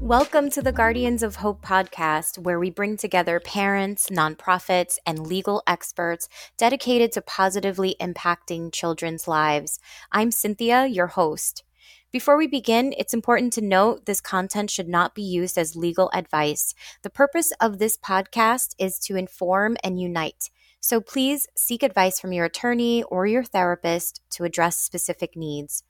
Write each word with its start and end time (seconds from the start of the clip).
Welcome 0.00 0.50
to 0.50 0.62
the 0.62 0.72
Guardians 0.74 1.22
of 1.22 1.36
Hope 1.36 1.64
podcast, 1.64 2.38
where 2.38 2.58
we 2.58 2.70
bring 2.70 2.96
together 2.96 3.38
parents, 3.38 4.10
nonprofits, 4.10 4.98
and 5.06 5.28
legal 5.28 5.62
experts 5.64 6.28
dedicated 6.58 7.12
to 7.12 7.22
positively 7.22 7.94
impacting 8.00 8.72
children's 8.72 9.28
lives. 9.28 9.78
I'm 10.10 10.32
Cynthia, 10.32 10.86
your 10.86 11.06
host. 11.06 11.62
Before 12.10 12.36
we 12.36 12.48
begin, 12.48 12.92
it's 12.98 13.14
important 13.14 13.52
to 13.52 13.60
note 13.60 14.06
this 14.06 14.20
content 14.20 14.70
should 14.70 14.88
not 14.88 15.14
be 15.14 15.22
used 15.22 15.56
as 15.56 15.76
legal 15.76 16.10
advice. 16.12 16.74
The 17.02 17.10
purpose 17.10 17.52
of 17.60 17.78
this 17.78 17.96
podcast 17.96 18.74
is 18.76 18.98
to 19.00 19.14
inform 19.14 19.76
and 19.84 20.00
unite. 20.00 20.50
So 20.84 21.00
please 21.00 21.46
seek 21.56 21.84
advice 21.84 22.18
from 22.18 22.32
your 22.32 22.46
attorney 22.46 23.04
or 23.04 23.24
your 23.24 23.44
therapist 23.44 24.20
to 24.30 24.42
address 24.42 24.76
specific 24.76 25.36
needs. 25.36 25.84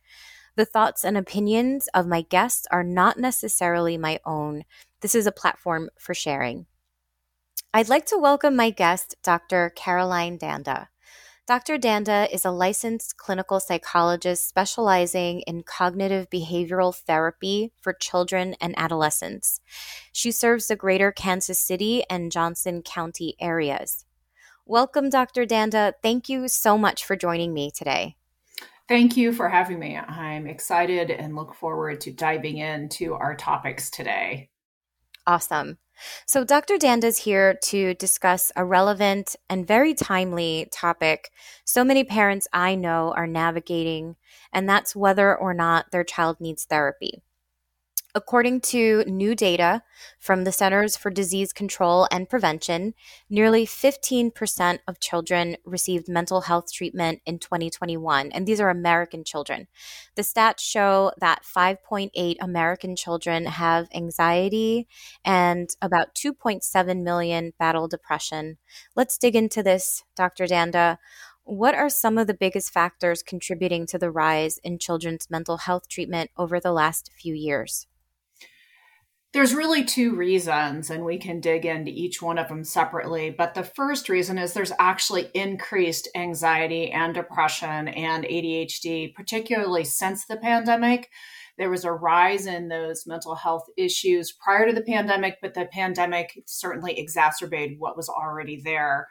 The 0.55 0.67
thoughts 0.67 1.03
and 1.03 1.17
opinions 1.17 1.89
of 1.95 2.07
my 2.07 2.21
guests 2.21 2.67
are 2.71 2.85
not 2.85 3.19
necessarily 3.19 3.97
my 3.97 4.21
own. 4.27 4.65
This 5.01 5.15
is 5.15 5.27
a 5.27 5.33
platform 5.33 5.89
for 5.99 6.13
sharing. 6.13 6.67
I'd 7.73 7.89
like 7.89 8.05
to 8.07 8.19
welcome 8.19 8.55
my 8.55 8.69
guest, 8.69 9.17
Dr. 9.23 9.73
Caroline 9.75 10.39
Danda. 10.39 10.89
Dr. 11.47 11.79
Danda 11.79 12.31
is 12.31 12.45
a 12.45 12.51
licensed 12.51 13.17
clinical 13.17 13.61
psychologist 13.61 14.47
specializing 14.47 15.41
in 15.41 15.63
cognitive 15.63 16.29
behavioral 16.29 16.95
therapy 16.95 17.73
for 17.81 17.95
children 17.95 18.57
and 18.61 18.75
adolescents. 18.79 19.59
She 20.13 20.31
serves 20.31 20.69
the 20.69 20.77
greater 20.77 21.13
Kansas 21.13 21.59
City 21.59 22.05
and 22.11 22.31
Johnson 22.31 22.83
County 22.83 23.37
areas. 23.41 24.05
Welcome, 24.73 25.11
Dr. 25.11 25.45
Danda. 25.45 25.93
Thank 26.03 26.31
you 26.31 26.49
so 26.49 26.79
much 26.79 27.05
for 27.05 27.15
joining 27.15 27.53
me 27.53 27.71
today. 27.71 28.17
Thank 28.89 29.19
you 29.19 29.35
for 29.35 29.51
having 29.51 29.79
me. 29.79 29.99
I'm 29.99 30.47
excited 30.47 31.11
and 31.11 31.37
look 31.37 31.55
forward 31.55 32.01
to 32.01 32.11
diving 32.11 32.57
into 32.57 33.13
our 33.13 33.37
topics 33.37 33.91
today. 33.91 34.49
Awesome. 35.27 35.77
So, 36.25 36.43
Dr. 36.43 36.79
Danda's 36.79 37.19
here 37.19 37.59
to 37.65 37.93
discuss 37.93 38.51
a 38.57 38.65
relevant 38.65 39.37
and 39.51 39.67
very 39.67 39.93
timely 39.93 40.71
topic 40.73 41.29
so 41.67 41.85
many 41.85 42.03
parents 42.03 42.49
I 42.51 42.75
know 42.75 43.13
are 43.15 43.27
navigating, 43.27 44.17
and 44.55 44.67
that's 44.67 44.97
whether 44.97 45.37
or 45.37 45.53
not 45.53 45.91
their 45.91 46.03
child 46.03 46.41
needs 46.41 46.65
therapy. 46.65 47.23
According 48.15 48.61
to 48.73 49.05
new 49.07 49.35
data 49.35 49.83
from 50.21 50.45
the 50.45 50.53
Centers 50.53 50.99
for 50.99 51.09
Disease 51.09 51.51
Control 51.51 52.07
and 52.11 52.29
Prevention, 52.29 52.93
nearly 53.31 53.65
15% 53.65 54.81
of 54.87 55.01
children 55.01 55.57
received 55.65 56.11
mental 56.11 56.43
health 56.43 56.71
treatment 56.71 57.23
in 57.25 57.39
2021, 57.39 58.31
and 58.33 58.47
these 58.47 58.61
are 58.61 58.69
American 58.69 59.25
children. 59.25 59.67
The 60.15 60.21
stats 60.21 60.61
show 60.61 61.13
that 61.21 61.43
5.8 61.43 62.37
American 62.39 62.97
children 62.97 63.47
have 63.47 63.89
anxiety 63.95 64.89
and 65.25 65.71
about 65.81 66.15
2.7 66.15 67.03
million 67.03 67.55
battle 67.59 67.89
depression. 67.89 68.59
Let's 68.95 69.17
dig 69.17 69.35
into 69.35 69.63
this, 69.63 70.05
Dr. 70.17 70.45
Danda. 70.45 70.99
What 71.45 71.75
are 71.75 71.89
some 71.89 72.19
of 72.19 72.27
the 72.27 72.35
biggest 72.35 72.75
factors 72.75 73.23
contributing 73.23 73.87
to 73.87 73.99
the 73.99 74.11
rise 74.11 74.59
in 74.59 74.79
children's 74.79 75.31
mental 75.31 75.57
health 75.57 75.89
treatment 75.89 76.31
over 76.37 76.61
the 76.61 76.73
last 76.73 77.11
few 77.17 77.33
years? 77.33 77.87
There's 79.33 79.55
really 79.55 79.83
two 79.83 80.15
reasons, 80.15 80.91
and 80.91 81.07
we 81.07 81.17
can 81.17 81.41
dig 81.41 81.65
into 81.65 81.91
each 81.91 82.21
one 82.21 82.37
of 82.37 82.49
them 82.49 82.65
separately. 82.65 83.31
But 83.31 83.55
the 83.55 83.65
first 83.65 84.11
reason 84.11 84.37
is 84.37 84.53
there's 84.53 84.75
actually 84.79 85.31
increased 85.33 86.07
anxiety 86.15 86.91
and 86.91 87.15
depression 87.15 87.89
and 87.89 88.25
ADHD, 88.25 89.15
particularly 89.15 89.85
since 89.85 90.27
the 90.27 90.37
pandemic. 90.37 91.09
There 91.57 91.71
was 91.71 91.87
a 91.87 91.93
rise 91.93 92.45
in 92.45 92.69
those 92.69 93.07
mental 93.07 93.35
health 93.35 93.65
issues 93.79 94.33
prior 94.33 94.67
to 94.67 94.75
the 94.75 94.83
pandemic, 94.83 95.39
but 95.41 95.55
the 95.55 95.65
pandemic 95.65 96.43
certainly 96.45 96.99
exacerbated 96.99 97.79
what 97.79 97.97
was 97.97 98.11
already 98.11 98.61
there. 98.63 99.09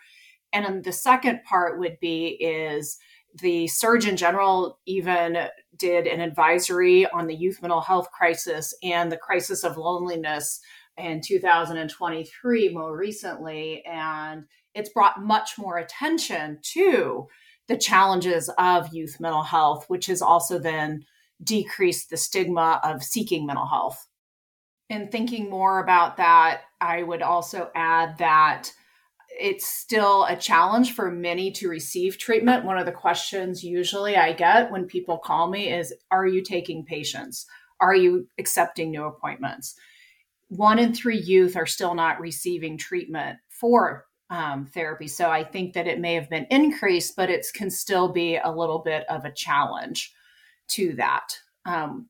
And 0.53 0.83
the 0.83 0.91
second 0.91 1.43
part 1.45 1.79
would 1.79 1.99
be 1.99 2.27
is 2.39 2.99
the 3.39 3.67
Surgeon 3.67 4.17
General 4.17 4.79
even 4.85 5.37
did 5.77 6.07
an 6.07 6.19
advisory 6.19 7.07
on 7.07 7.27
the 7.27 7.35
youth 7.35 7.61
mental 7.61 7.81
health 7.81 8.09
crisis 8.11 8.73
and 8.83 9.11
the 9.11 9.17
crisis 9.17 9.63
of 9.63 9.77
loneliness 9.77 10.59
in 10.97 11.21
2023 11.21 12.69
more 12.69 12.95
recently. 12.95 13.83
And 13.85 14.45
it's 14.73 14.89
brought 14.89 15.23
much 15.23 15.57
more 15.57 15.77
attention 15.77 16.59
to 16.73 17.27
the 17.67 17.77
challenges 17.77 18.49
of 18.57 18.93
youth 18.93 19.19
mental 19.19 19.43
health, 19.43 19.85
which 19.87 20.07
has 20.07 20.21
also 20.21 20.59
then 20.59 21.05
decreased 21.43 22.09
the 22.09 22.17
stigma 22.17 22.79
of 22.83 23.03
seeking 23.03 23.45
mental 23.45 23.67
health. 23.67 24.07
In 24.89 25.07
thinking 25.07 25.49
more 25.49 25.79
about 25.79 26.17
that, 26.17 26.61
I 26.81 27.03
would 27.03 27.21
also 27.21 27.71
add 27.75 28.17
that 28.17 28.71
it's 29.41 29.65
still 29.65 30.25
a 30.25 30.35
challenge 30.35 30.93
for 30.93 31.11
many 31.11 31.51
to 31.51 31.67
receive 31.67 32.17
treatment. 32.17 32.63
One 32.63 32.77
of 32.77 32.85
the 32.85 32.91
questions 32.91 33.63
usually 33.63 34.15
I 34.15 34.33
get 34.33 34.71
when 34.71 34.85
people 34.85 35.17
call 35.17 35.49
me 35.49 35.73
is 35.73 35.93
Are 36.11 36.27
you 36.27 36.43
taking 36.43 36.85
patients? 36.85 37.47
Are 37.79 37.95
you 37.95 38.27
accepting 38.37 38.91
new 38.91 39.05
appointments? 39.05 39.75
One 40.49 40.77
in 40.79 40.93
three 40.93 41.17
youth 41.17 41.55
are 41.55 41.65
still 41.65 41.95
not 41.95 42.19
receiving 42.19 42.77
treatment 42.77 43.39
for 43.49 44.05
um, 44.29 44.65
therapy. 44.65 45.07
So 45.07 45.29
I 45.29 45.43
think 45.43 45.73
that 45.73 45.87
it 45.87 45.99
may 45.99 46.13
have 46.13 46.29
been 46.29 46.47
increased, 46.49 47.15
but 47.15 47.29
it 47.29 47.45
can 47.53 47.69
still 47.69 48.09
be 48.13 48.37
a 48.37 48.51
little 48.51 48.79
bit 48.79 49.05
of 49.09 49.25
a 49.25 49.31
challenge 49.31 50.13
to 50.69 50.93
that. 50.95 51.35
Um, 51.65 52.07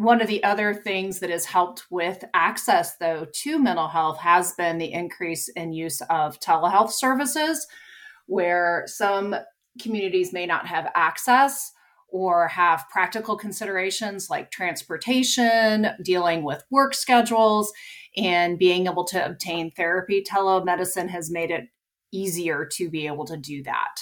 one 0.00 0.22
of 0.22 0.28
the 0.28 0.42
other 0.42 0.72
things 0.72 1.18
that 1.18 1.28
has 1.28 1.44
helped 1.44 1.84
with 1.90 2.24
access, 2.32 2.96
though, 2.96 3.26
to 3.34 3.58
mental 3.58 3.88
health 3.88 4.16
has 4.16 4.54
been 4.54 4.78
the 4.78 4.90
increase 4.90 5.48
in 5.48 5.74
use 5.74 6.00
of 6.08 6.40
telehealth 6.40 6.90
services, 6.90 7.66
where 8.24 8.84
some 8.86 9.36
communities 9.78 10.32
may 10.32 10.46
not 10.46 10.66
have 10.66 10.90
access 10.94 11.72
or 12.08 12.48
have 12.48 12.88
practical 12.90 13.36
considerations 13.36 14.30
like 14.30 14.50
transportation, 14.50 15.88
dealing 16.02 16.44
with 16.44 16.64
work 16.70 16.94
schedules, 16.94 17.70
and 18.16 18.58
being 18.58 18.86
able 18.86 19.04
to 19.04 19.22
obtain 19.22 19.70
therapy. 19.70 20.24
Telemedicine 20.26 21.10
has 21.10 21.30
made 21.30 21.50
it 21.50 21.64
easier 22.10 22.66
to 22.72 22.88
be 22.88 23.06
able 23.06 23.26
to 23.26 23.36
do 23.36 23.62
that. 23.64 24.00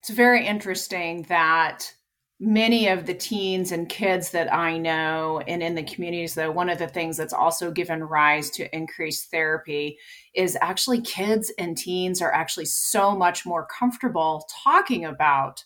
It's 0.00 0.10
very 0.10 0.46
interesting 0.46 1.26
that 1.28 1.92
many 2.40 2.86
of 2.86 3.04
the 3.06 3.14
teens 3.14 3.72
and 3.72 3.88
kids 3.88 4.30
that 4.30 4.52
I 4.52 4.78
know 4.78 5.42
and 5.48 5.62
in 5.62 5.74
the 5.74 5.82
communities, 5.82 6.34
though, 6.34 6.52
one 6.52 6.68
of 6.68 6.78
the 6.78 6.86
things 6.86 7.16
that's 7.16 7.32
also 7.32 7.70
given 7.72 8.04
rise 8.04 8.50
to 8.50 8.74
increased 8.74 9.30
therapy 9.30 9.98
is 10.34 10.56
actually 10.60 11.00
kids 11.00 11.52
and 11.58 11.76
teens 11.76 12.22
are 12.22 12.32
actually 12.32 12.66
so 12.66 13.16
much 13.16 13.44
more 13.44 13.66
comfortable 13.66 14.46
talking 14.62 15.04
about 15.04 15.64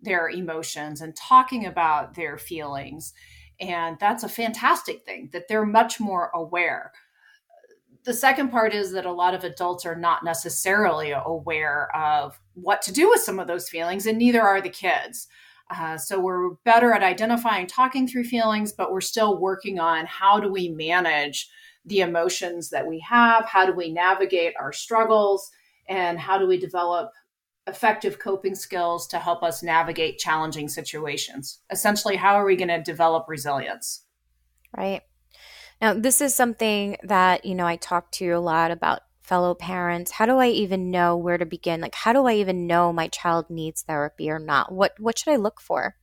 their 0.00 0.28
emotions 0.28 1.00
and 1.02 1.14
talking 1.14 1.66
about 1.66 2.14
their 2.14 2.38
feelings. 2.38 3.12
And 3.60 3.98
that's 4.00 4.24
a 4.24 4.28
fantastic 4.28 5.04
thing 5.04 5.28
that 5.32 5.48
they're 5.48 5.66
much 5.66 6.00
more 6.00 6.30
aware. 6.34 6.92
The 8.04 8.14
second 8.14 8.48
part 8.50 8.74
is 8.74 8.92
that 8.92 9.06
a 9.06 9.12
lot 9.12 9.34
of 9.34 9.44
adults 9.44 9.86
are 9.86 9.96
not 9.96 10.24
necessarily 10.24 11.12
aware 11.12 11.94
of 11.96 12.38
what 12.54 12.82
to 12.82 12.92
do 12.92 13.08
with 13.08 13.20
some 13.20 13.38
of 13.38 13.46
those 13.46 13.68
feelings, 13.68 14.06
and 14.06 14.18
neither 14.18 14.42
are 14.42 14.60
the 14.60 14.68
kids. 14.68 15.26
Uh, 15.70 15.96
so 15.96 16.20
we're 16.20 16.50
better 16.64 16.92
at 16.92 17.02
identifying, 17.02 17.66
talking 17.66 18.06
through 18.06 18.24
feelings, 18.24 18.72
but 18.72 18.92
we're 18.92 19.00
still 19.00 19.38
working 19.38 19.78
on 19.78 20.06
how 20.06 20.38
do 20.38 20.50
we 20.50 20.68
manage 20.68 21.48
the 21.86 22.00
emotions 22.00 22.70
that 22.70 22.86
we 22.86 22.98
have? 23.00 23.44
How 23.46 23.66
do 23.66 23.72
we 23.72 23.92
navigate 23.92 24.54
our 24.58 24.72
struggles? 24.72 25.50
And 25.88 26.18
how 26.18 26.38
do 26.38 26.46
we 26.46 26.58
develop 26.58 27.10
effective 27.66 28.18
coping 28.18 28.54
skills 28.54 29.06
to 29.08 29.18
help 29.18 29.42
us 29.42 29.62
navigate 29.62 30.18
challenging 30.18 30.68
situations? 30.68 31.60
Essentially, 31.70 32.16
how 32.16 32.34
are 32.34 32.44
we 32.44 32.56
going 32.56 32.68
to 32.68 32.82
develop 32.82 33.26
resilience? 33.28 34.04
Right. 34.76 35.02
Now, 35.80 35.94
this 35.94 36.20
is 36.20 36.34
something 36.34 36.96
that, 37.02 37.44
you 37.44 37.54
know, 37.54 37.66
I 37.66 37.76
talk 37.76 38.10
to 38.12 38.24
you 38.24 38.36
a 38.36 38.38
lot 38.38 38.70
about 38.70 39.00
fellow 39.24 39.54
parents? 39.54 40.12
How 40.12 40.26
do 40.26 40.36
i 40.36 40.48
even 40.48 40.90
know 40.90 41.16
where 41.16 41.38
to 41.38 41.46
begin? 41.46 41.80
Like 41.80 41.94
how 41.94 42.12
do 42.12 42.26
i 42.26 42.34
even 42.34 42.66
know 42.66 42.92
my 42.92 43.08
child 43.08 43.46
needs 43.48 43.82
therapy 43.82 44.30
or 44.30 44.38
not? 44.38 44.72
What 44.72 44.92
what 45.00 45.18
should 45.18 45.32
i 45.32 45.36
look 45.36 45.60
for? 45.60 45.96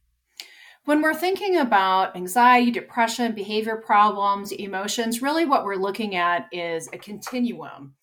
When 0.86 1.02
we're 1.02 1.14
thinking 1.14 1.58
about 1.58 2.16
anxiety 2.16 2.72
depression 2.72 3.34
behavior 3.34 3.78
problems 3.78 4.52
emotions 4.52 5.22
really 5.22 5.46
what 5.46 5.64
we're 5.64 5.76
looking 5.76 6.16
at 6.16 6.48
is 6.52 6.90
a 6.92 6.98
continuum. 6.98 7.94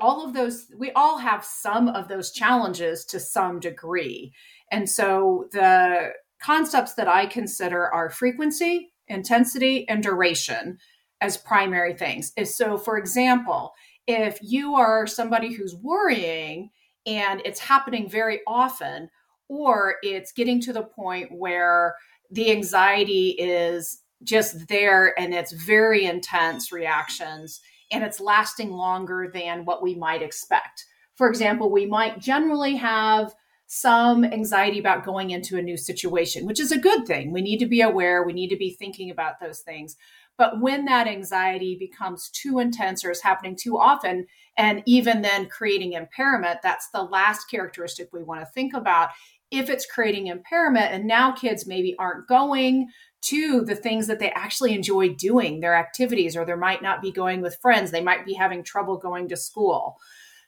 All 0.00 0.24
of 0.24 0.34
those 0.34 0.66
we 0.78 0.92
all 0.92 1.18
have 1.18 1.44
some 1.44 1.88
of 1.88 2.08
those 2.08 2.30
challenges 2.30 3.06
to 3.06 3.18
some 3.18 3.58
degree. 3.58 4.32
And 4.70 4.88
so 4.88 5.48
the 5.52 6.10
concepts 6.40 6.94
that 6.94 7.08
i 7.08 7.24
consider 7.24 7.88
are 7.88 8.10
frequency 8.10 8.92
intensity 9.08 9.88
and 9.88 10.02
duration 10.02 10.76
as 11.22 11.38
primary 11.38 11.94
things. 11.94 12.32
So 12.44 12.76
for 12.76 12.98
example 12.98 13.72
if 14.08 14.38
you 14.42 14.74
are 14.74 15.06
somebody 15.06 15.52
who's 15.52 15.76
worrying 15.76 16.70
and 17.06 17.42
it's 17.44 17.60
happening 17.60 18.08
very 18.08 18.40
often, 18.46 19.10
or 19.48 19.96
it's 20.02 20.32
getting 20.32 20.60
to 20.62 20.72
the 20.72 20.82
point 20.82 21.30
where 21.30 21.94
the 22.30 22.50
anxiety 22.50 23.30
is 23.38 24.02
just 24.24 24.66
there 24.68 25.18
and 25.20 25.32
it's 25.32 25.52
very 25.52 26.06
intense 26.06 26.72
reactions 26.72 27.60
and 27.92 28.02
it's 28.02 28.18
lasting 28.20 28.70
longer 28.70 29.30
than 29.32 29.64
what 29.64 29.82
we 29.82 29.94
might 29.94 30.22
expect. 30.22 30.86
For 31.16 31.28
example, 31.28 31.70
we 31.70 31.86
might 31.86 32.18
generally 32.18 32.76
have 32.76 33.34
some 33.66 34.24
anxiety 34.24 34.78
about 34.78 35.04
going 35.04 35.30
into 35.30 35.58
a 35.58 35.62
new 35.62 35.76
situation, 35.76 36.46
which 36.46 36.60
is 36.60 36.72
a 36.72 36.78
good 36.78 37.06
thing. 37.06 37.32
We 37.32 37.42
need 37.42 37.58
to 37.58 37.66
be 37.66 37.82
aware, 37.82 38.22
we 38.22 38.32
need 38.32 38.48
to 38.48 38.56
be 38.56 38.70
thinking 38.70 39.10
about 39.10 39.40
those 39.40 39.60
things. 39.60 39.96
But 40.38 40.60
when 40.60 40.84
that 40.84 41.08
anxiety 41.08 41.76
becomes 41.76 42.30
too 42.30 42.60
intense 42.60 43.04
or 43.04 43.10
is 43.10 43.22
happening 43.22 43.56
too 43.56 43.76
often, 43.76 44.26
and 44.56 44.82
even 44.86 45.20
then 45.20 45.48
creating 45.48 45.92
impairment, 45.92 46.60
that's 46.62 46.88
the 46.90 47.02
last 47.02 47.50
characteristic 47.50 48.08
we 48.12 48.22
want 48.22 48.40
to 48.40 48.46
think 48.46 48.72
about. 48.72 49.10
If 49.50 49.68
it's 49.68 49.84
creating 49.84 50.28
impairment, 50.28 50.92
and 50.92 51.06
now 51.06 51.32
kids 51.32 51.66
maybe 51.66 51.96
aren't 51.98 52.28
going 52.28 52.88
to 53.22 53.64
the 53.64 53.74
things 53.74 54.06
that 54.06 54.20
they 54.20 54.30
actually 54.30 54.74
enjoy 54.74 55.08
doing, 55.14 55.58
their 55.58 55.74
activities, 55.74 56.36
or 56.36 56.44
they 56.44 56.54
might 56.54 56.82
not 56.82 57.02
be 57.02 57.10
going 57.10 57.40
with 57.40 57.58
friends, 57.60 57.90
they 57.90 58.00
might 58.00 58.24
be 58.24 58.34
having 58.34 58.62
trouble 58.62 58.96
going 58.96 59.28
to 59.28 59.36
school. 59.36 59.96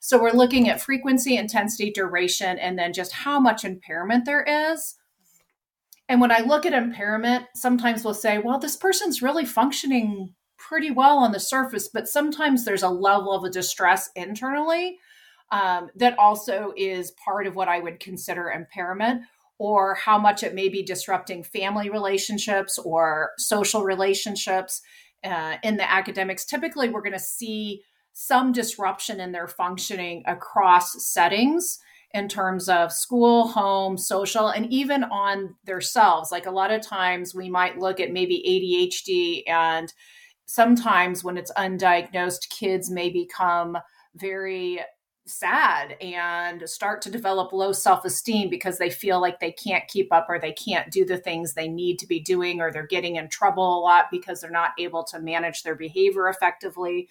So 0.00 0.20
we're 0.20 0.30
looking 0.30 0.68
at 0.68 0.80
frequency, 0.80 1.36
intensity, 1.36 1.90
duration, 1.90 2.58
and 2.58 2.78
then 2.78 2.92
just 2.92 3.12
how 3.12 3.40
much 3.40 3.64
impairment 3.64 4.24
there 4.24 4.42
is. 4.42 4.94
And 6.10 6.20
when 6.20 6.32
I 6.32 6.40
look 6.40 6.66
at 6.66 6.72
impairment, 6.72 7.46
sometimes 7.54 8.04
we'll 8.04 8.14
say, 8.14 8.38
well, 8.38 8.58
this 8.58 8.74
person's 8.74 9.22
really 9.22 9.44
functioning 9.44 10.34
pretty 10.58 10.90
well 10.90 11.18
on 11.18 11.30
the 11.30 11.38
surface, 11.38 11.88
but 11.88 12.08
sometimes 12.08 12.64
there's 12.64 12.82
a 12.82 12.88
level 12.88 13.32
of 13.32 13.44
a 13.44 13.48
distress 13.48 14.10
internally 14.16 14.98
um, 15.52 15.88
that 15.94 16.18
also 16.18 16.72
is 16.76 17.12
part 17.12 17.46
of 17.46 17.54
what 17.54 17.68
I 17.68 17.78
would 17.78 18.00
consider 18.00 18.50
impairment, 18.50 19.22
or 19.60 19.94
how 19.94 20.18
much 20.18 20.42
it 20.42 20.52
may 20.52 20.68
be 20.68 20.82
disrupting 20.82 21.44
family 21.44 21.90
relationships 21.90 22.76
or 22.76 23.30
social 23.38 23.84
relationships. 23.84 24.82
Uh, 25.22 25.58
in 25.62 25.76
the 25.76 25.88
academics, 25.88 26.44
typically 26.44 26.88
we're 26.88 27.02
going 27.02 27.12
to 27.12 27.20
see 27.20 27.82
some 28.14 28.50
disruption 28.50 29.20
in 29.20 29.30
their 29.30 29.46
functioning 29.46 30.24
across 30.26 31.06
settings 31.06 31.78
in 32.12 32.28
terms 32.28 32.68
of 32.68 32.92
school, 32.92 33.48
home, 33.48 33.96
social, 33.96 34.48
and 34.48 34.70
even 34.72 35.04
on 35.04 35.54
themselves. 35.64 36.32
Like 36.32 36.46
a 36.46 36.50
lot 36.50 36.72
of 36.72 36.82
times 36.82 37.34
we 37.34 37.48
might 37.48 37.78
look 37.78 38.00
at 38.00 38.12
maybe 38.12 38.42
ADHD, 38.46 39.50
and 39.50 39.92
sometimes 40.46 41.22
when 41.22 41.36
it's 41.36 41.52
undiagnosed, 41.52 42.48
kids 42.50 42.90
may 42.90 43.10
become 43.10 43.78
very 44.16 44.80
sad 45.26 45.96
and 46.00 46.68
start 46.68 47.00
to 47.02 47.10
develop 47.10 47.52
low 47.52 47.72
self 47.72 48.04
esteem 48.04 48.50
because 48.50 48.78
they 48.78 48.90
feel 48.90 49.20
like 49.20 49.38
they 49.38 49.52
can't 49.52 49.86
keep 49.86 50.12
up 50.12 50.26
or 50.28 50.38
they 50.38 50.52
can't 50.52 50.90
do 50.90 51.04
the 51.04 51.18
things 51.18 51.54
they 51.54 51.68
need 51.68 51.98
to 52.00 52.06
be 52.06 52.20
doing, 52.20 52.60
or 52.60 52.72
they're 52.72 52.86
getting 52.86 53.16
in 53.16 53.28
trouble 53.28 53.78
a 53.78 53.80
lot 53.80 54.06
because 54.10 54.40
they're 54.40 54.50
not 54.50 54.72
able 54.78 55.04
to 55.04 55.20
manage 55.20 55.62
their 55.62 55.76
behavior 55.76 56.28
effectively. 56.28 57.08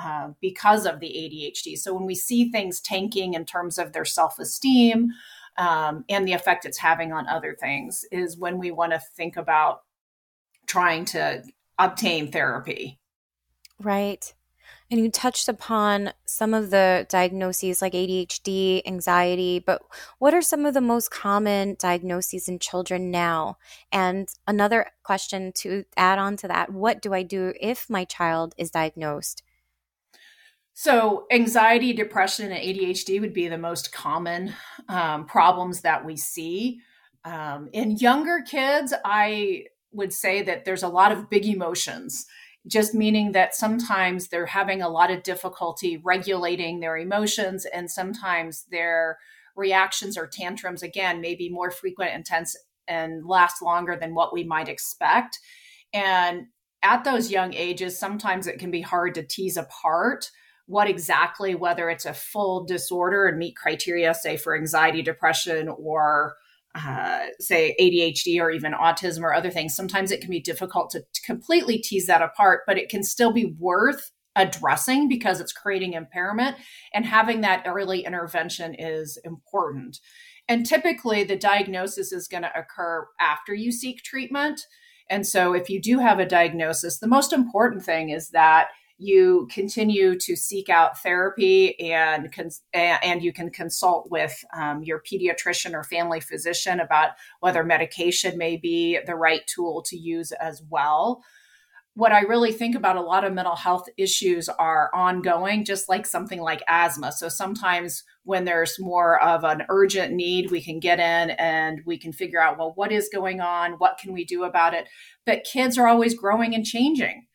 Uh, 0.00 0.28
because 0.40 0.86
of 0.86 1.00
the 1.00 1.08
ADHD. 1.08 1.76
So 1.76 1.92
when 1.92 2.06
we 2.06 2.14
see 2.14 2.52
things 2.52 2.80
tanking 2.80 3.34
in 3.34 3.44
terms 3.44 3.78
of 3.78 3.92
their 3.92 4.04
self 4.04 4.38
esteem 4.38 5.10
um, 5.56 6.04
and 6.08 6.26
the 6.26 6.34
effect 6.34 6.64
it's 6.64 6.78
having 6.78 7.12
on 7.12 7.26
other 7.26 7.56
things, 7.58 8.04
is 8.12 8.36
when 8.36 8.58
we 8.58 8.70
want 8.70 8.92
to 8.92 9.00
think 9.16 9.36
about 9.36 9.80
trying 10.68 11.04
to 11.06 11.42
obtain 11.80 12.30
therapy. 12.30 13.00
Right. 13.80 14.32
And 14.88 15.00
you 15.00 15.10
touched 15.10 15.48
upon 15.48 16.12
some 16.26 16.54
of 16.54 16.70
the 16.70 17.04
diagnoses 17.08 17.82
like 17.82 17.92
ADHD, 17.92 18.82
anxiety, 18.86 19.58
but 19.58 19.82
what 20.18 20.32
are 20.32 20.42
some 20.42 20.64
of 20.64 20.74
the 20.74 20.80
most 20.80 21.10
common 21.10 21.76
diagnoses 21.78 22.48
in 22.48 22.60
children 22.60 23.10
now? 23.10 23.58
And 23.90 24.28
another 24.46 24.92
question 25.02 25.52
to 25.56 25.84
add 25.96 26.20
on 26.20 26.36
to 26.36 26.48
that 26.48 26.72
what 26.72 27.02
do 27.02 27.12
I 27.12 27.24
do 27.24 27.52
if 27.60 27.90
my 27.90 28.04
child 28.04 28.54
is 28.56 28.70
diagnosed? 28.70 29.42
So, 30.80 31.26
anxiety, 31.32 31.92
depression, 31.92 32.52
and 32.52 32.62
ADHD 32.62 33.20
would 33.20 33.32
be 33.32 33.48
the 33.48 33.58
most 33.58 33.90
common 33.90 34.54
um, 34.88 35.26
problems 35.26 35.80
that 35.80 36.04
we 36.04 36.16
see. 36.16 36.78
Um, 37.24 37.68
in 37.72 37.96
younger 37.96 38.42
kids, 38.42 38.94
I 39.04 39.64
would 39.90 40.12
say 40.12 40.40
that 40.42 40.64
there's 40.64 40.84
a 40.84 40.88
lot 40.88 41.10
of 41.10 41.28
big 41.28 41.46
emotions, 41.46 42.26
just 42.68 42.94
meaning 42.94 43.32
that 43.32 43.56
sometimes 43.56 44.28
they're 44.28 44.46
having 44.46 44.80
a 44.80 44.88
lot 44.88 45.10
of 45.10 45.24
difficulty 45.24 45.96
regulating 45.96 46.78
their 46.78 46.96
emotions, 46.96 47.64
and 47.64 47.90
sometimes 47.90 48.64
their 48.70 49.18
reactions 49.56 50.16
or 50.16 50.28
tantrums, 50.28 50.84
again, 50.84 51.20
may 51.20 51.34
be 51.34 51.48
more 51.48 51.72
frequent, 51.72 52.14
intense, 52.14 52.56
and 52.86 53.26
last 53.26 53.60
longer 53.60 53.96
than 54.00 54.14
what 54.14 54.32
we 54.32 54.44
might 54.44 54.68
expect. 54.68 55.40
And 55.92 56.46
at 56.84 57.02
those 57.02 57.32
young 57.32 57.52
ages, 57.52 57.98
sometimes 57.98 58.46
it 58.46 58.60
can 58.60 58.70
be 58.70 58.82
hard 58.82 59.16
to 59.16 59.24
tease 59.24 59.56
apart 59.56 60.30
what 60.68 60.86
exactly, 60.86 61.54
whether 61.54 61.88
it's 61.88 62.04
a 62.04 62.12
full 62.12 62.64
disorder 62.64 63.26
and 63.26 63.38
meet 63.38 63.56
criteria, 63.56 64.12
say 64.12 64.36
for 64.36 64.54
anxiety, 64.54 65.00
depression, 65.00 65.66
or 65.66 66.36
uh, 66.74 67.26
say 67.40 67.74
ADHD 67.80 68.38
or 68.38 68.50
even 68.50 68.72
autism 68.72 69.22
or 69.22 69.32
other 69.32 69.50
things, 69.50 69.74
sometimes 69.74 70.10
it 70.10 70.20
can 70.20 70.30
be 70.30 70.40
difficult 70.40 70.90
to, 70.90 71.00
to 71.00 71.22
completely 71.22 71.78
tease 71.78 72.06
that 72.06 72.20
apart, 72.20 72.60
but 72.66 72.76
it 72.76 72.90
can 72.90 73.02
still 73.02 73.32
be 73.32 73.56
worth 73.58 74.10
addressing 74.36 75.08
because 75.08 75.40
it's 75.40 75.54
creating 75.54 75.94
impairment. 75.94 76.56
And 76.92 77.06
having 77.06 77.40
that 77.40 77.64
early 77.66 78.04
intervention 78.04 78.74
is 78.74 79.18
important. 79.24 79.98
And 80.48 80.66
typically, 80.66 81.24
the 81.24 81.36
diagnosis 81.36 82.12
is 82.12 82.28
going 82.28 82.42
to 82.42 82.58
occur 82.58 83.06
after 83.18 83.54
you 83.54 83.72
seek 83.72 84.02
treatment. 84.02 84.60
And 85.08 85.26
so, 85.26 85.54
if 85.54 85.70
you 85.70 85.80
do 85.80 85.98
have 85.98 86.18
a 86.18 86.26
diagnosis, 86.26 86.98
the 86.98 87.08
most 87.08 87.32
important 87.32 87.82
thing 87.82 88.10
is 88.10 88.30
that 88.30 88.68
you 88.98 89.48
continue 89.50 90.18
to 90.18 90.34
seek 90.34 90.68
out 90.68 90.98
therapy 90.98 91.78
and 91.80 92.34
and 92.74 93.22
you 93.22 93.32
can 93.32 93.48
consult 93.50 94.10
with 94.10 94.44
um, 94.56 94.82
your 94.82 95.00
pediatrician 95.00 95.72
or 95.72 95.84
family 95.84 96.20
physician 96.20 96.80
about 96.80 97.10
whether 97.40 97.62
medication 97.62 98.36
may 98.36 98.56
be 98.56 98.98
the 99.06 99.14
right 99.14 99.42
tool 99.46 99.82
to 99.82 99.96
use 99.96 100.32
as 100.32 100.62
well 100.68 101.22
what 101.98 102.12
I 102.12 102.20
really 102.20 102.52
think 102.52 102.76
about 102.76 102.94
a 102.94 103.00
lot 103.00 103.24
of 103.24 103.32
mental 103.32 103.56
health 103.56 103.88
issues 103.96 104.48
are 104.48 104.88
ongoing, 104.94 105.64
just 105.64 105.88
like 105.88 106.06
something 106.06 106.40
like 106.40 106.62
asthma. 106.68 107.10
So 107.10 107.28
sometimes 107.28 108.04
when 108.22 108.44
there's 108.44 108.78
more 108.78 109.20
of 109.20 109.42
an 109.42 109.64
urgent 109.68 110.14
need, 110.14 110.52
we 110.52 110.62
can 110.62 110.78
get 110.78 111.00
in 111.00 111.30
and 111.30 111.80
we 111.84 111.98
can 111.98 112.12
figure 112.12 112.40
out, 112.40 112.56
well, 112.56 112.72
what 112.76 112.92
is 112.92 113.10
going 113.12 113.40
on? 113.40 113.72
What 113.78 113.98
can 113.98 114.12
we 114.12 114.24
do 114.24 114.44
about 114.44 114.74
it? 114.74 114.88
But 115.26 115.42
kids 115.42 115.76
are 115.76 115.88
always 115.88 116.14
growing 116.14 116.54
and 116.54 116.64
changing. 116.64 117.26